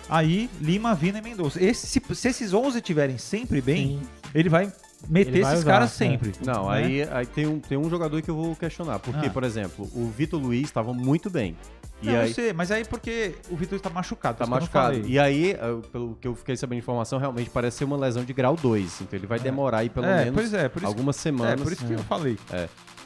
[0.09, 1.63] Aí, Lima, Vina e Mendonça.
[1.63, 4.01] Esse- se, se esses 11 estiverem sempre bem, Sim.
[4.35, 4.71] ele vai
[5.07, 5.93] meter esses usar, caras é.
[5.93, 6.33] sempre.
[6.45, 6.77] Não, né?
[6.77, 8.99] aí, aí tem, um, tem um jogador que eu vou questionar.
[8.99, 9.29] Porque, Ah.
[9.29, 11.55] por exemplo, o Vitor Luiz estava muito bem.
[12.01, 14.37] E Não, aí, eu sei, mas aí porque o Vitor está machucado.
[14.37, 15.07] Tá que machucado.
[15.07, 18.23] E aí, eu- pelo que eu fiquei sabendo de informação, realmente parece ser uma lesão
[18.23, 19.01] de grau 2.
[19.01, 21.61] Então ele vai demorar aí pelo é, menos é, algumas é, semanas.
[21.61, 22.37] por isso que eu falei.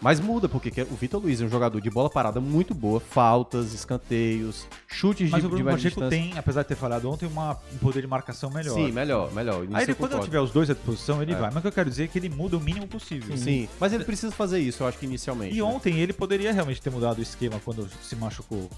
[0.02, 3.02] Mas muda, porque que- o Vitor Luiz é um jogador de bola parada muito boa,
[3.02, 7.26] faltas, escanteios, chutes Mas de, o Bruno de Pacheco tem, apesar de ter falhado ontem,
[7.26, 8.76] uma, um poder de marcação melhor.
[8.76, 9.66] Sim, melhor, melhor.
[9.74, 10.26] Aí ele, eu quando concordo.
[10.26, 11.36] tiver os dois à disposição, ele É.
[11.36, 11.50] vai.
[11.50, 13.36] Mas o que eu quero dizer é que ele muda o mínimo possível.
[13.36, 15.54] Sim, mas ele precisa fazer isso, eu acho que inicialmente.
[15.54, 15.64] E né?
[15.64, 18.70] ontem ele poderia realmente ter mudado o esquema quando se machucou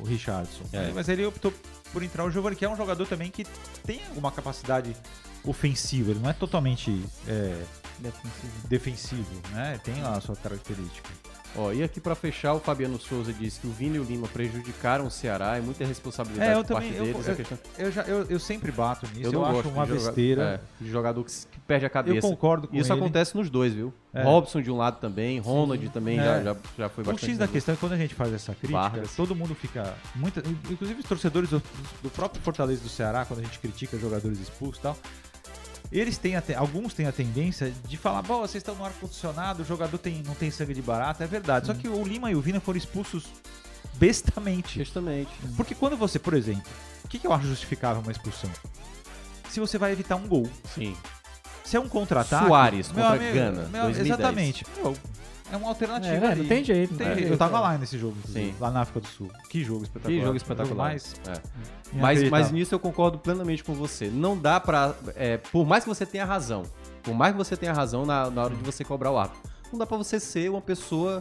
[0.00, 0.64] o, Richardson.
[0.72, 0.90] É.
[0.92, 1.52] Mas ele optou
[1.92, 3.44] por entrar o Giovanni, que é um jogador também que
[3.84, 4.96] tem alguma capacidade
[5.44, 6.10] ofensiva.
[6.10, 7.62] Ele não é totalmente é,
[7.98, 8.68] Defensivo.
[8.68, 9.80] defensivo, né?
[9.84, 11.08] Tem lá a sua característica.
[11.54, 14.26] Ó, e aqui pra fechar, o Fabiano Souza disse que o Vini e o Lima
[14.26, 17.26] prejudicaram o Ceará, é muita responsabilidade É, eu por parte também- eu- deles.
[17.26, 17.58] eu- a questão...
[17.78, 19.26] Eu, já, eu, eu sempre bato nisso.
[19.28, 20.42] Eu, não acho uma de joga- besteira.
[20.80, 22.26] é, de jogador que, que perde a eu cabeça.
[22.26, 23.00] concordo com Isso ele.
[23.00, 23.92] acontece nos dois, viu?
[24.14, 24.22] É.
[24.22, 26.24] Robson de um lado também, Ronald também É.
[26.24, 27.26] já, já, já foi O bastante.
[27.30, 29.14] X da questão é que quando a gente faz essa crítica, Vargas.
[29.14, 29.94] todo mundo fica.
[30.14, 31.62] Muita, inclusive os torcedores do,
[32.02, 34.96] do próprio Fortaleza do Ceará, quando a gente critica jogadores expulsos e tal.
[35.92, 39.62] Eles têm a te- alguns têm a tendência de falar, bom, vocês estão no ar-condicionado,
[39.62, 41.66] o jogador tem, não tem sangue de barata, é verdade.
[41.66, 43.26] Só que o Lima e o Vina foram expulsos
[43.94, 44.78] bestamente.
[44.78, 45.30] Justamente.
[45.56, 46.62] Porque quando você, por exemplo,
[47.04, 48.50] o que, que eu acho justificável uma expulsão?
[49.50, 50.48] Se você vai evitar um gol.
[50.74, 50.96] Sim.
[51.64, 52.46] Se é um contra-ataque.
[52.46, 54.06] Soares meu contra amigo, Gana, meu- 2010.
[54.06, 54.64] Exatamente.
[54.78, 54.96] Meu,
[55.52, 56.14] é uma alternativa.
[56.26, 56.40] É, ali.
[56.42, 56.90] não tem jeito.
[56.92, 57.32] não Tem tem jeito.
[57.32, 57.60] Eu tava é.
[57.60, 58.54] lá nesse jogo, Sim.
[58.58, 59.30] lá na África do Sul.
[59.48, 60.18] Que jogo espetacular.
[60.18, 60.88] Que jogo espetacular.
[60.88, 61.32] Mais É.
[61.92, 64.08] Mas, mas nisso eu concordo plenamente com você.
[64.08, 64.94] Não dá pra.
[65.14, 66.62] é, por mais que você tenha razão,
[67.02, 69.78] por mais que você tenha razão na, na hora de você cobrar o árbitro, não
[69.78, 71.20] dá pra você ser uma pessoa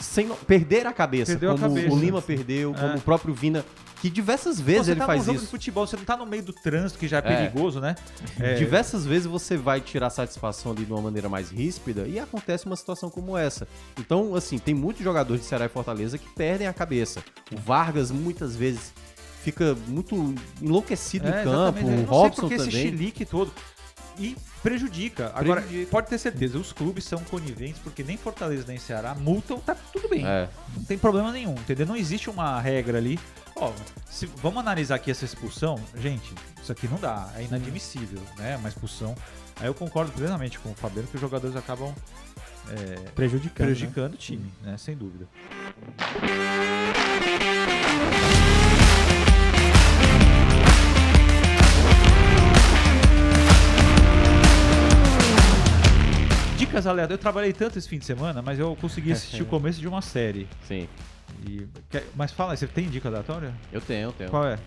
[0.00, 1.94] sem perder a cabeça, Perdeu a como cabeça.
[1.94, 2.96] o Lima perdeu, como É.
[2.96, 3.64] o próprio Vina,
[4.00, 5.44] que diversas vezes você ele tá faz jogo isso.
[5.46, 7.22] de futebol, você não tá no meio do trânsito, que já é, É.
[7.22, 7.94] perigoso, né?
[8.38, 12.66] É, Diversas vezes você vai tirar satisfação ali de uma maneira mais ríspida e acontece
[12.66, 13.66] uma situação como essa.
[13.98, 17.22] Então, assim, tem muitos jogadores de Ceará e Fortaleza que perdem a cabeça.
[17.52, 18.92] O Vargas muitas vezes
[19.42, 22.82] fica muito enlouquecido é, em campo, o Robson porque esse também.
[22.82, 23.52] chilique todo.
[24.20, 25.30] E prejudica.
[25.34, 25.90] Agora, Prejudica.
[25.92, 30.08] pode ter certeza, os clubes são coniventes, porque nem Fortaleza nem Ceará multam, tá tudo
[30.08, 30.26] bem.
[30.26, 31.86] É, Não tem problema nenhum, entendeu?
[31.86, 33.16] Não existe uma regra ali.
[33.60, 33.72] Ó,
[34.08, 35.78] se, vamos analisar aqui essa expulsão.
[35.96, 36.32] Gente,
[36.62, 38.56] isso aqui não dá, é inadmissível, né?
[38.56, 39.14] Uma expulsão.
[39.60, 41.92] Aí eu concordo plenamente com o Fabiano que os jogadores acabam
[42.70, 43.66] é, Prejudicando.
[43.66, 43.74] né?
[43.74, 44.76] prejudicando o time, né?
[44.78, 45.26] Sem dúvida.
[56.56, 57.10] Dicas aleatórias.
[57.10, 60.02] Eu trabalhei tanto esse fim de semana, mas eu consegui assistir o começo de uma
[60.02, 60.48] série.
[60.66, 60.88] sim.
[61.46, 63.52] E- quer- mas fala, você tem dica aleatória?
[63.72, 64.30] Eu tenho, eu tenho.
[64.30, 64.58] Qual é?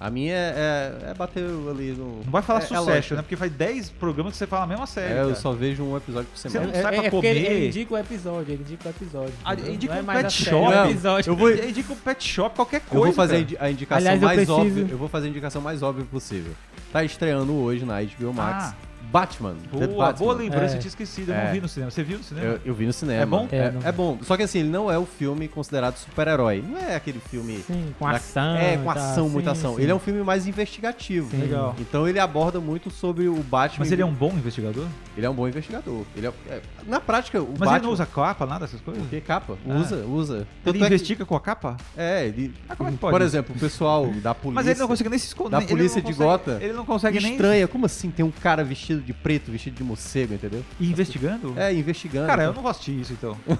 [0.00, 2.16] A minha é, é, é bater ali no.
[2.24, 3.22] Não vai falar é, é sucesso, né?
[3.22, 5.14] Porque faz 10 programas que você fala a mesma série.
[5.14, 5.34] É, eu cara.
[5.36, 6.72] só vejo um episódio por Você semana.
[6.72, 7.36] não sai pra é ele, comer.
[7.36, 9.34] ele indica o episódio, ele indica o episódio.
[9.44, 9.74] Ah, entendeu?
[9.74, 10.72] indica Não é um mais pet a série, shop.
[10.74, 11.30] é episódio.
[11.30, 12.96] eu vou- Eu indico um pet shop, qualquer coisa.
[12.96, 13.64] Eu vou fazer a cara.
[13.66, 14.86] a indicação Aliás, eu mais preciso- óbvia.
[14.90, 16.52] Eu vou fazer a indicação mais óbvia possível.
[16.92, 18.64] Tá estreando hoje na HBO Max.
[18.64, 18.74] Ah.
[19.18, 19.54] Batman.
[19.70, 20.26] The Boa, Batman.
[20.26, 20.76] boa lembrança, É.
[20.76, 21.30] eu tinha esquecido.
[21.30, 21.44] Eu É.
[21.44, 21.90] não vi no cinema.
[21.92, 22.46] Você viu no cinema?
[22.48, 23.22] Eu, eu vi no cinema.
[23.22, 23.48] É bom?
[23.52, 24.18] É, É, é bom.
[24.22, 26.64] Só que assim, ele não é o filme considerado super-herói.
[26.68, 27.58] Não é aquele filme.
[27.64, 28.56] Sim, com da- ação.
[28.56, 29.76] É, com ação, muita sim, ação.
[29.76, 29.82] sim.
[29.82, 31.30] Ele é um filme mais investigativo.
[31.30, 31.36] Sim.
[31.42, 31.76] Legal.
[31.78, 33.78] Então ele aborda muito sobre o Batman.
[33.84, 34.86] Mas ele é um bom investigador?
[35.16, 36.02] Ele é um bom investigador.
[36.16, 37.76] Ele é, é- na prática, o Mas Batman.
[37.76, 39.00] ele não usa capa, nada dessas coisas?
[39.04, 39.56] O que capa?
[39.68, 39.74] Ah.
[39.76, 40.34] Usa, usa.
[40.38, 41.76] Ele Tanto é que- investiga com a capa?
[41.96, 42.52] É, ele.
[42.68, 44.54] Ah, como é que pode Por exemplo, o pessoal da polícia.
[44.54, 45.50] Mas ele não consegue nem se esconder.
[45.52, 46.58] Da ele polícia de Gotham.
[46.60, 47.32] Ele não consegue nem...
[47.32, 50.64] Estranha, como assim tem um cara vestido de preto, vestido de morcego, entendeu?
[50.80, 51.54] ir investigando?
[51.56, 52.26] É, investigando.
[52.26, 53.36] Cara, eu não vou assistir isso, então.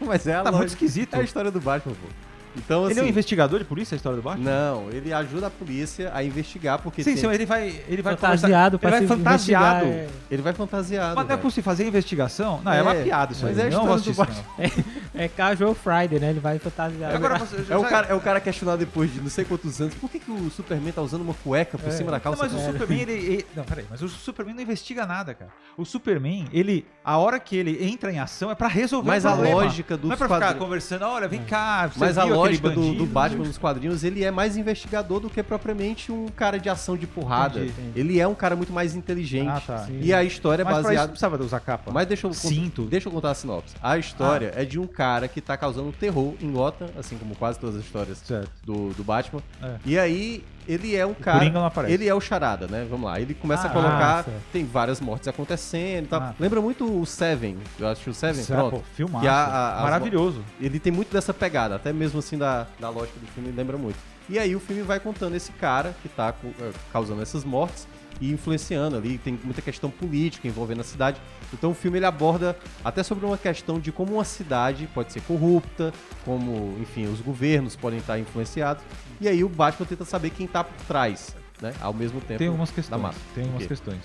[0.00, 1.14] Mas é a Tá muito esquisito.
[1.14, 2.08] É a história do Batman, pô.
[2.56, 2.92] Então, assim.
[2.92, 4.50] Ele é um investigador de polícia, a história do Batman?
[4.50, 8.14] Não, ele ajuda a polícia a investigar porque Sim, tem- sim, ele vai, ele vai
[8.16, 9.86] Fantasiado conversar- ele vai se fantasiado.
[9.86, 11.14] investigar, ele vai fantasiado.
[11.16, 11.40] Mas não é velho.
[11.42, 12.60] possível fazer investigação?
[12.62, 13.64] Não, é, uma É, piada isso mas aí.
[13.64, 14.92] é a não do assistir isso, não.
[15.14, 16.30] É Casual Friday, né?
[16.30, 17.14] Ele vai fantasiado.
[17.14, 17.56] Agora você...
[17.70, 20.18] É o, cara, é o cara questionar depois de não sei quantos anos por que,
[20.18, 21.92] que o Superman tá usando uma cueca por É.
[21.92, 22.42] cima da Não, calça.
[22.44, 25.50] mas o Superman, ele, ele- Não, peraí, mas o Superman não investiga nada, cara.
[25.76, 26.86] O Superman, ele.
[27.04, 29.62] A hora que ele entra em ação é pra resolver Mas o a problema.
[29.62, 31.88] lógica dos Não é pra ficar conversando, olha, vem cá.
[31.88, 32.98] você Mas a aquele lógica do, bandido?
[32.98, 36.96] do Batman nos quadrinhos, ele é mais investigador do que propriamente um cara de ação
[36.96, 37.60] de porrada.
[37.60, 37.92] Entendi.
[37.94, 39.48] Ele é um cara muito mais inteligente.
[39.48, 39.86] Ah, tá.
[39.90, 41.08] E a história é Mas pra isso baseada.
[41.08, 41.90] precisava usar capa.
[41.90, 42.82] Mas deixa eu, Cinto.
[42.82, 43.74] deixa eu contar a sinopse.
[43.82, 47.58] A história é de um cara que tá causando terror em Gotham, assim como quase
[47.58, 48.22] todas as histórias
[48.64, 49.42] do, do Batman.
[49.62, 49.76] É.
[49.84, 51.66] E aí, ele é um cara.
[51.66, 51.92] Aparece.
[51.94, 52.86] Ele é o charada, né?
[52.88, 53.20] Vamos lá.
[53.20, 54.24] Ele começa Ah, a colocar.
[54.52, 56.20] tem várias mortes acontecendo e tal.
[56.20, 56.34] Ah.
[56.38, 57.56] Lembra muito o Seven.
[57.78, 58.76] Eu acho que o Seven, Certo, pronto.
[58.76, 59.20] pô, filmaço.
[59.22, 60.44] Que a- a- Maravilhoso.
[60.60, 63.96] Ele tem muito dessa pegada, até mesmo assim da, da lógica do filme, lembra muito.
[64.28, 67.86] E aí o filme vai contando esse cara que tá eh, causando essas mortes
[68.22, 71.20] e influenciando ali, tem muita questão política envolvendo a cidade.
[71.52, 75.20] Então o filme ele aborda até sobre uma questão de como uma cidade pode ser
[75.22, 75.92] corrupta,
[76.24, 78.84] como, enfim, os governos podem estar influenciados.
[79.20, 81.74] E aí o Batman tenta saber quem tá por trás, né?
[81.80, 83.02] Ao mesmo tempo Tem algumas da questões.
[83.02, 83.18] massa.
[83.34, 84.00] Tem algumas questões.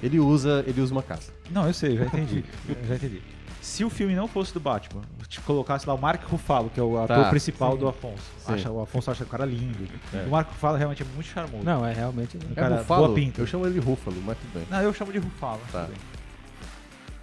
[0.00, 1.32] Ele usa, ele usa uma caça.
[1.50, 2.44] Não, eu sei, já entendi.
[2.88, 3.22] Já entendi.
[3.62, 6.82] Se o filme não fosse do Batman, te colocasse lá o Mark Ruffalo, que é
[6.82, 7.30] o ator Tá.
[7.30, 7.78] principal Sim.
[7.78, 8.22] do Afonso.
[8.44, 8.52] Sim.
[8.54, 9.88] Acha, o Afonso acha o cara lindo.
[10.12, 10.24] É.
[10.26, 11.64] O Mark Ruffalo realmente é muito charmoso.
[11.64, 12.36] Não, é realmente.
[12.36, 13.04] O É cara, Ruffalo?
[13.06, 13.40] boa pinta.
[13.40, 14.66] Eu chamo ele de Rúfalo, mas tudo bem.
[14.68, 15.60] Não, eu chamo de Ruffalo.
[15.70, 15.84] Tá.
[15.84, 15.98] tudo bem.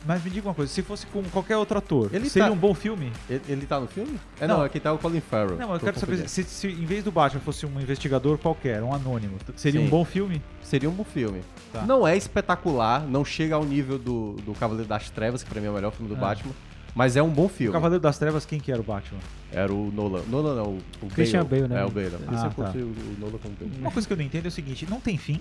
[0.06, 2.58] Mas me diga uma coisa, se fosse com qualquer outro ator, Ele seria tá- um
[2.58, 3.12] bom filme?
[3.30, 4.18] Ele, ele tá no filme?
[4.40, 4.60] É Não.
[4.60, 5.58] não, aqui tá o Colin Farrell.
[5.58, 8.94] Não, eu quero saber se, se em vez do Batman fosse um investigador qualquer, um
[8.94, 9.88] anônimo, seria Sim.
[9.88, 10.42] um bom filme?
[10.64, 11.42] Seria um bom filme.
[11.74, 11.82] Tá.
[11.82, 15.68] Não é espetacular, não chega ao nível do, do Cavaleiro das Trevas, que pra mim
[15.68, 16.20] é o melhor filme do É.
[16.20, 16.54] Batman,
[16.96, 17.74] mas é um bom O filme.
[17.74, 19.20] Cavaleiro das Trevas, quem que era o Batman?
[19.52, 20.22] Era o Nolan.
[20.30, 21.82] Nolan não, o, o Christian Bale, né?
[21.82, 22.08] É, o Bale.
[22.08, 22.80] Isso Ah, eu curti tá.
[22.80, 23.72] o, o Nolan como Bale.
[23.82, 25.40] Uma coisa que eu não entendo é o seguinte, não tem fim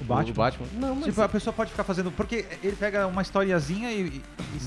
[0.00, 0.32] o Batman.
[0.32, 0.66] O Batman?
[0.74, 2.10] Não, mas Tipo, a pessoa pode ficar fazendo.
[2.10, 4.22] Porque ele pega uma historiazinha e.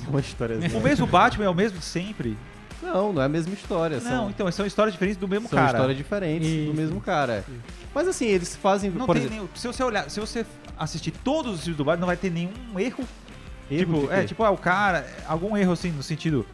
[0.06, 2.38] é uma história o mesmo Batman é o mesmo de sempre.
[2.82, 3.98] Não, não é a mesma história.
[3.98, 5.72] Não, são, então, são histórias diferentes do mesmo são cara.
[5.78, 7.44] histórias diferentes do mesmo cara.
[7.94, 9.50] Mas assim, eles fazem, Não por tem exemplo, nenhum.
[9.56, 10.46] Se você olhar, se você
[10.78, 13.04] assistir todos os filmes do Batman, não vai ter nenhum erro.
[13.70, 15.06] erro tipo, de é, tipo, ah, o cara.
[15.28, 16.46] Algum erro assim, no sentido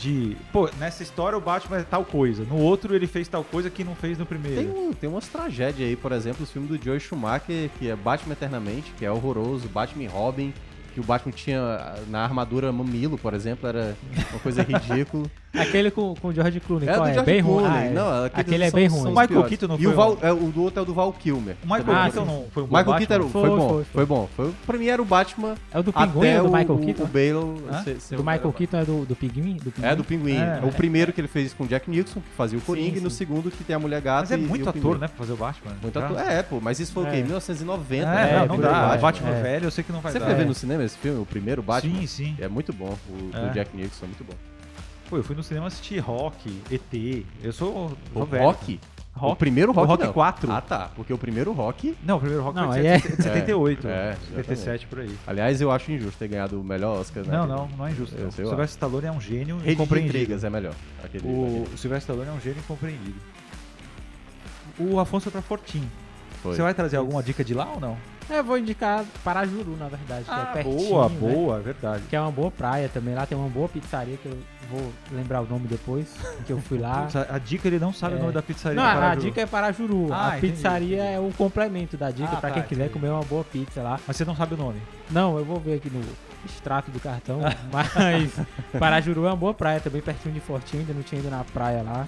[0.00, 0.36] de.
[0.52, 2.44] Pô, nessa história o Batman é tal coisa.
[2.44, 4.56] No outro ele fez tal coisa que não fez no primeiro.
[4.62, 7.94] Tem, um- tem umas tragédias aí, por exemplo, os filmes do Joe Schumacher, que é
[7.96, 10.52] Batman Eternamente, que é horroroso, Batman e Robin,
[10.94, 13.96] que o Batman tinha na armadura mamilo, por exemplo, era
[14.32, 15.30] uma coisa ridícula.
[15.52, 17.22] Aquele com, com o George Clooney, É é?
[17.22, 17.58] Bem ruim.
[17.64, 17.78] Clooney.
[17.78, 17.90] Ah, é.
[17.90, 19.00] Não, Aquele é são- bem ruim.
[19.12, 19.42] O Michael.
[19.44, 21.56] Keaton não E foi o, Val, é, o do outro é o do Val Kilmer.
[21.62, 21.84] O Michael.
[21.98, 22.98] Ah, Keaton não foi um bom Michael?
[22.98, 24.28] Keaton era, foi, Foi, bom, foi, bom.
[24.36, 26.78] Foi, pra mim era o Batman É o do Pinguim até ou do o, Michael
[26.78, 27.02] o, Keaton?
[27.02, 27.82] o Bale Hã?
[27.82, 29.56] ser- ser do Michael Keaton é do, do Pinguim?
[29.56, 29.88] Do Pinguim?
[29.88, 30.36] É, do Pinguim.
[30.36, 30.60] É.
[30.62, 33.10] o primeiro que ele fez com o Jack Nicholson, que fazia o Coringa, e no
[33.10, 35.32] segundo que tem a Mulher Gata Mas é e- e muito ator, né, pra fazer
[35.32, 35.72] o Batman.
[35.82, 36.18] Muito ator.
[36.20, 37.16] É, pô, mas isso foi o quê?
[37.16, 37.22] É.
[37.22, 38.08] 1990.
[38.08, 38.46] É, né?
[38.46, 38.96] não, dá.
[38.98, 39.30] Batman.
[39.30, 39.42] É.
[39.42, 40.26] velho, eu sei que não vai Você dar.
[40.26, 40.46] foi ver É.
[40.46, 42.00] no cinema esse filme, o primeiro Batman?
[42.02, 42.36] Sim, sim.
[42.38, 43.48] É muito bom, o É.
[43.50, 44.34] Jack Nicholson, é muito bom.
[45.10, 47.24] Pô, eu fui no cinema assistir Rock, ET.
[47.42, 48.20] Eu sou, O.
[48.20, 48.78] Rock?
[49.12, 49.32] Rock?
[49.32, 50.12] O primeiro Rock, O Rock não.
[50.12, 50.52] 4.
[50.52, 50.90] Ah, tá.
[50.94, 51.96] Porque o primeiro Rock...
[52.04, 53.88] Não, o primeiro Rock Não, foi de é- 78.
[53.88, 55.14] É, 77 por aí.
[55.26, 57.36] Aliás, eu acho injusto ter ganhado o melhor Oscar, né?
[57.36, 58.14] Não, não, não é injusto.
[58.16, 58.32] Eu O.
[58.32, 60.16] Sylvester Stallone é um gênio Rede incompreendido.
[60.16, 60.74] Intrigas é melhor.
[61.04, 61.74] Aquele, O aquele.
[61.74, 63.16] o Sylvester Stallone é um gênio incompreendido.
[64.78, 65.82] O Afonso foi pra Fortim.
[66.42, 66.54] Foi.
[66.54, 67.96] Você vai trazer alguma dica de lá ou não?
[68.30, 71.16] É, eu vou indicar Parajuru, na verdade, que é pertinho, boa, né?
[71.18, 72.02] boa, é verdade.
[72.08, 73.14] Que é uma boa praia também.
[73.14, 74.38] Lá tem uma boa pizzaria que eu
[74.70, 76.06] vou lembrar o nome depois,
[76.46, 77.08] que eu fui lá.
[77.28, 78.18] A dica ele não sabe É.
[78.18, 78.76] o nome da pizzaria.
[78.80, 80.12] Não, a, dica é Parajuru.
[80.12, 81.12] Ah, a entendi, pizzaria entendi.
[81.14, 83.00] é o complemento da dica Ah, pra tá, quem quiser entendi.
[83.00, 83.98] comer uma boa pizza lá.
[84.06, 84.80] Mas você não sabe o nome.
[85.10, 86.00] Não, eu vou ver aqui no
[86.46, 87.40] extrato do cartão,
[87.72, 88.32] mas
[88.78, 91.82] Parajuru é uma boa praia também, pertinho de Fortinho, ainda não tinha ido na praia
[91.82, 92.06] lá.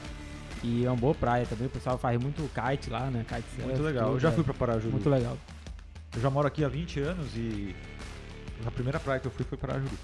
[0.62, 1.66] E é uma boa praia também.
[1.66, 3.25] O pessoal faz muito kite lá, né?
[3.29, 4.12] Kite Muito surf, legal.
[4.12, 4.93] Eu já é fui pra Parajuru.
[4.93, 5.37] Muito legal.
[6.15, 7.75] Eu já moro aqui há 20 anos e
[8.67, 9.97] a primeira praia que eu fui foi Parajuru.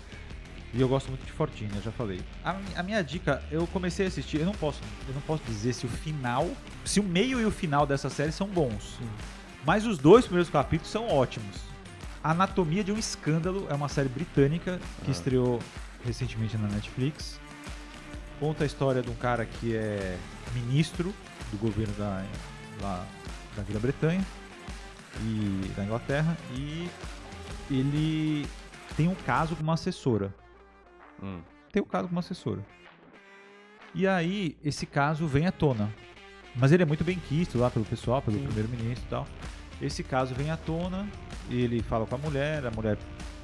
[0.74, 2.20] E eu gosto muito de Fortinha, já falei.
[2.44, 5.72] A, a minha dica, eu comecei a assistir, eu não posso, eu não posso dizer
[5.72, 6.48] se o final,
[6.84, 8.98] se o meio e o final dessa série são bons.
[9.64, 11.56] Mas os dois primeiros capítulos são ótimos.
[12.22, 15.12] Anatomia de um Escândalo é uma série britânica que Ah.
[15.12, 15.58] estreou
[16.04, 17.40] recentemente na Netflix.
[18.38, 20.16] Conta a história de um cara que é
[20.54, 21.14] ministro
[21.50, 22.24] do governo da,
[22.82, 23.06] lá,
[23.56, 24.24] da Grã-Bretanha
[25.22, 26.88] e da Inglaterra e
[27.70, 28.46] ele
[28.96, 30.34] tem um caso com uma assessora.
[31.22, 31.40] Hum.
[31.72, 32.64] Tem um caso com uma assessora.
[33.94, 35.92] E aí esse caso vem à tona.
[36.56, 39.26] Mas ele é muito bem quisto lá pelo pessoal, pelo primeiro-ministro e tal.
[39.80, 41.06] Esse caso vem à tona,
[41.50, 42.98] ele fala com a mulher, a mulher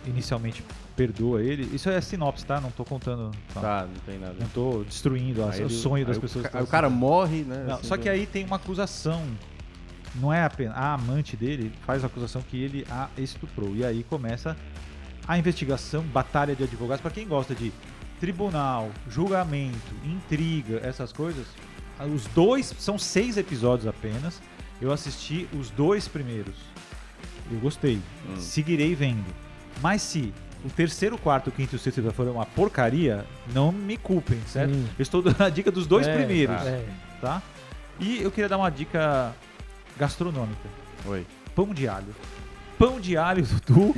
[0.06, 0.64] inicialmente
[0.96, 1.74] perdoa ele.
[1.74, 2.60] Isso é sinopse, tá?
[2.60, 3.30] Não tô contando.
[3.52, 3.60] tá?
[3.60, 4.34] Tá, não tem nada.
[4.38, 6.44] Não tô destruindo as- Aí o ele- sonho das aí o pessoas.
[6.46, 7.64] ca- o estão cara morre, né?
[7.68, 9.24] Não, assim, só que do- aí tem uma acusação.
[10.14, 13.74] Não é apenas a amante dele faz a acusação que ele a estuprou.
[13.74, 14.56] E aí começa
[15.26, 17.00] a investigação, batalha de advogados.
[17.02, 17.72] Pra quem gosta de
[18.20, 21.46] tribunal, julgamento, intriga, essas coisas,
[22.12, 24.40] os dois são seis episódios apenas.
[24.80, 26.54] Eu assisti os dois primeiros.
[27.50, 27.96] Eu gostei.
[28.28, 28.36] Hum.
[28.36, 29.24] Seguirei vendo.
[29.82, 30.32] Mas se
[30.64, 34.40] o terceiro, quarto, o quinto e o sexto episódio forem uma porcaria, não me culpem,
[34.46, 34.72] certo?
[34.74, 34.88] Sim.
[34.98, 36.84] Eu estou dando a dica dos dois É, primeiros É.
[37.20, 37.42] tá?
[38.00, 39.34] E eu queria dar uma dica
[39.98, 40.68] gastronômica.
[41.06, 41.26] Oi.
[41.54, 42.14] Pão de alho.
[42.78, 43.94] Pão de alho do,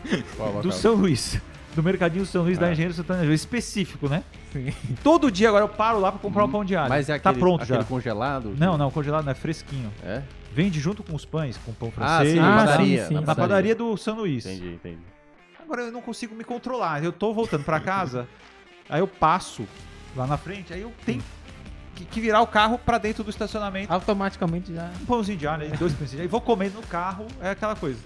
[0.62, 0.72] do?
[0.72, 1.40] São Luís.
[1.74, 2.72] Do Mercadinho São Luís da Ah.
[2.72, 3.24] Engenheiro Santana.
[3.32, 4.24] Específico, né?
[4.52, 4.72] Sim.
[5.04, 6.88] Todo dia agora eu paro lá pra comprar um pão de alho.
[6.88, 7.84] Mas é tá aquele, pronto aquele já.
[7.84, 8.54] congelado?
[8.58, 9.92] Não, não, congelado não, é fresquinho.
[10.02, 10.22] É?
[10.52, 12.32] Vende junto com os pães, com pão Ah, francês.
[12.32, 13.06] sim, Ah, na sim, padaria.
[13.06, 13.14] sim.
[13.14, 14.44] na Na padaria do São Luís.
[14.46, 14.98] Entendi, entendi.
[15.62, 17.04] Agora eu não consigo me controlar.
[17.04, 18.26] Eu tô voltando pra casa,
[18.88, 19.64] aí eu passo
[20.16, 21.22] lá na frente, aí eu tenho
[22.04, 23.92] que, que virar o carro pra dentro do estacionamento.
[23.92, 24.90] Automaticamente já.
[25.00, 27.50] um pãozinho de alho, aí, dois pãezinhos de alho, e vou comendo no carro, é
[27.50, 27.98] aquela coisa.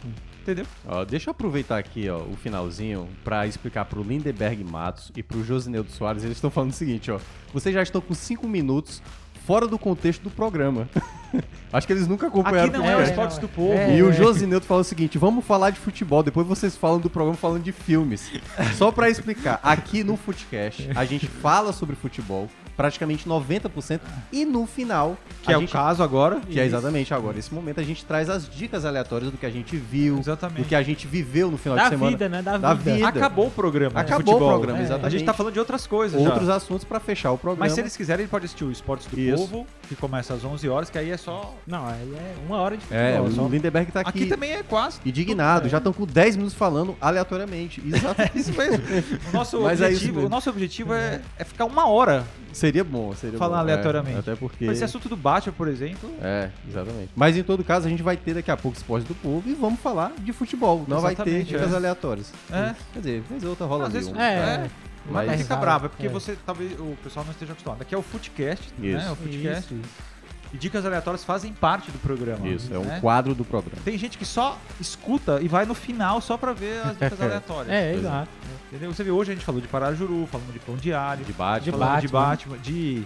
[0.42, 0.66] Entendeu?
[0.86, 5.42] Ó, deixa eu aproveitar aqui ó, o finalzinho pra explicar pro Lindeberg Matos e pro
[5.42, 6.22] Josineudo Soares.
[6.22, 7.18] Eles estão falando o seguinte, ó.
[7.52, 9.00] Vocês já estão com cinco minutos
[9.46, 10.86] fora do contexto do programa.
[11.72, 13.48] Acho que eles nunca acompanharam Aqui não o é o É, Esportes não, do.
[13.48, 13.72] Povo.
[13.72, 13.96] É.
[13.96, 17.36] E o Josineudo falou o seguinte: vamos falar de futebol, depois vocês falam do programa
[17.36, 18.30] falando de filmes.
[18.76, 24.00] Só pra explicar, aqui no Footcast a gente fala sobre futebol, praticamente 90%,
[24.32, 26.40] e no final, Que é gente, o caso agora.
[26.40, 29.50] que é exatamente agora, nesse momento, a gente traz as dicas aleatórias do que a
[29.50, 30.62] gente viu, Exatamente.
[30.62, 32.10] do que a gente viveu no final Da de semana.
[32.10, 32.42] vida, né?
[32.42, 32.94] Da, Da vida.
[32.96, 33.08] vida.
[33.08, 33.90] Acabou o programa.
[33.94, 34.48] de Acabou futebol.
[34.48, 34.82] o programa, É.
[34.82, 35.06] exatamente.
[35.06, 36.56] A gente tá falando de outras coisas outros já.
[36.56, 37.64] assuntos pra fechar o programa.
[37.66, 39.36] Mas se eles quiserem, ele pode assistir o Esportes do Isso.
[39.36, 41.54] Povo, que começa às 11 horas, que aí é só...
[41.66, 43.04] Não, aí é uma hora de futebol.
[43.04, 43.42] É, só.
[43.42, 44.98] o Lindeberg tá Aqui, aqui, também é quase...
[45.04, 47.82] indignado, já estão com 10 minutos falando aleatoriamente.
[47.86, 48.38] Exatamente.
[48.38, 48.82] Isso mesmo.
[49.30, 50.26] O nosso Mas é isso objetivo, mesmo.
[50.26, 52.24] o nosso objetivo é, é ficar uma hora
[52.66, 53.60] Seria bom, seria Falar bom.
[53.62, 54.16] aleatoriamente.
[54.16, 54.64] É, até porque.
[54.64, 56.10] Esse assunto do Batman, por exemplo...
[56.22, 57.10] É, exatamente.
[57.14, 59.54] Mas em todo caso, a gente vai ter daqui a pouco esporte do povo e
[59.54, 60.84] vamos falar de futebol.
[60.88, 61.76] Não vai ter Exatamente, dicas é.
[61.76, 62.32] aleatórias.
[62.50, 62.74] É.
[62.92, 64.20] Quer dizer, vez ou outra rola Às ali vezes- um.
[64.20, 64.70] É, É.
[65.06, 66.08] Mas não Mas- fica bravo, é porque É.
[66.08, 67.82] você talvez o pessoal não esteja acostumado.
[67.82, 68.88] Aqui é o Footcast, né?
[68.88, 69.12] Isso.
[69.12, 69.74] O Footcast.
[69.74, 70.14] Isso, isso.
[70.54, 72.46] E dicas aleatórias fazem parte do programa.
[72.48, 73.00] Isso, é um né?
[73.00, 73.82] quadro do programa.
[73.84, 77.70] Tem gente que só escuta e vai no final só pra ver as dicas aleatórias.
[77.74, 77.94] É, é.
[77.96, 78.28] exato.
[78.74, 78.92] Entendeu?
[78.92, 81.70] Você vê, hoje a gente falou de Parajuru, falamos de Pão Diário, De Batman, De
[81.70, 82.56] falamos de Batman.
[82.56, 83.02] Batman, de,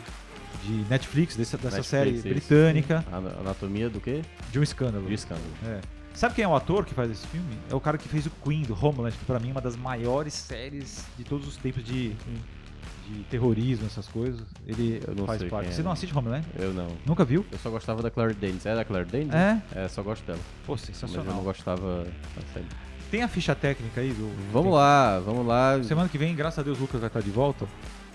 [0.64, 2.26] de Netflix, dessa, dessa Netflix, série isso.
[2.28, 4.22] britânica, Ana- Anatomia do quê?
[4.50, 5.06] de um escândalo.
[5.06, 5.46] De escândalo.
[5.66, 5.80] É.
[6.14, 7.46] Sabe quem é o ator que faz esse filme?
[7.70, 9.76] É o cara que fez o Queen, do Homeland, que pra mim é uma das
[9.76, 12.08] maiores séries de todos os tempos de,
[13.06, 14.40] de terrorismo, essas coisas.
[14.66, 15.64] Ele Eu não faz sei parte.
[15.64, 15.92] quem é, Você não não.
[15.92, 16.46] assiste Homeland?
[16.58, 16.88] Eu não.
[17.06, 17.44] Nunca viu?
[17.52, 18.64] Eu só gostava da Claire Danes.
[18.66, 19.32] É da Claire Danes?
[19.34, 19.62] É?
[19.74, 20.40] É, só gosto dela.
[20.66, 21.34] Pô, Mas eu sensacional.
[21.36, 22.66] não gostava da série.
[23.10, 24.30] Tem a ficha técnica aí do.
[24.52, 25.82] Vamos lá, vamos lá.
[25.82, 27.66] Semana que vem, graças a Deus, o Lucas vai estar de volta.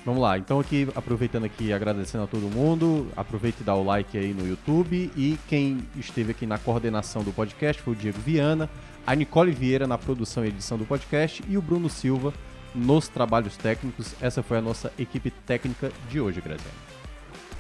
[0.06, 4.18] Vamos lá, então aqui, aproveitando aqui, agradecendo a todo mundo, aproveite e dá o like
[4.18, 8.70] aí no YouTube e quem esteve aqui na coordenação do podcast foi o Diego Viana,
[9.08, 12.34] a Nicole Vieira na produção e edição do podcast e o Bruno Silva
[12.76, 14.14] nos trabalhos técnicos.
[14.20, 16.76] Essa foi a nossa equipe técnica de hoje, Graziano.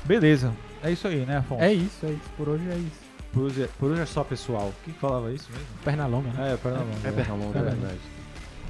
[0.04, 0.54] Beleza.
[0.84, 1.64] É isso aí, né, Afonso?
[1.64, 2.30] É isso, é isso.
[2.36, 3.03] Por hoje é isso.
[3.34, 4.72] Por hoje, é- por hoje é só pessoal.
[4.86, 5.66] Quem falava isso mesmo?
[5.84, 6.54] Perna longa, né?
[6.54, 6.98] É, Pernambuco.
[7.04, 8.00] É é É verdade.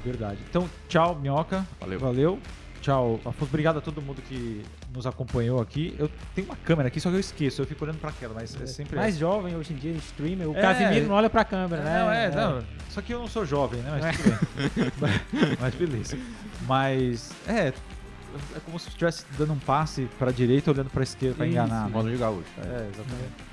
[0.04, 0.38] Verdade.
[0.48, 1.66] Então, tchau, Minhoca.
[1.80, 1.98] Valeu.
[2.00, 2.38] Valeu.
[2.80, 3.44] Tchau, Afonso.
[3.48, 4.62] Obrigado a todo mundo que
[4.94, 5.94] nos acompanhou aqui.
[5.98, 7.62] Eu tenho uma câmera aqui, só que eu esqueço.
[7.62, 8.96] Eu fico olhando pra aquela, mas é sempre.
[8.96, 10.48] Mais jovem hoje em dia, streamer.
[10.50, 10.60] O É.
[10.60, 11.98] Casimiro não olha pra câmera, né?
[11.98, 12.62] Não, é, não.
[12.90, 13.98] Só que eu não sou jovem, né?
[14.02, 15.56] Mas tudo bem.
[15.60, 16.18] mas, beleza.
[16.66, 17.72] Mas, é.
[18.54, 21.54] É como se estivesse dando um passe pra direita olhando pra esquerda pra Isso.
[21.54, 21.88] enganar.
[21.88, 22.48] de gaúcho.
[22.58, 22.66] É.
[22.66, 23.43] É, exatamente.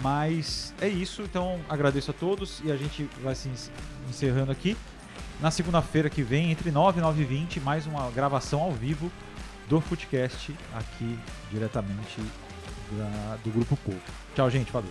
[0.00, 3.54] Mas é isso, então agradeço a todos e a gente vai se en-
[4.10, 4.76] encerrando aqui.
[5.40, 9.10] Na segunda-feira que vem, entre 9 e 9 e 20, mais uma gravação ao vivo
[9.68, 11.18] do Footcast aqui
[11.50, 12.20] diretamente
[12.92, 14.12] da- do Grupo Porto.
[14.34, 14.72] Tchau, gente.
[14.72, 14.90] Valeu.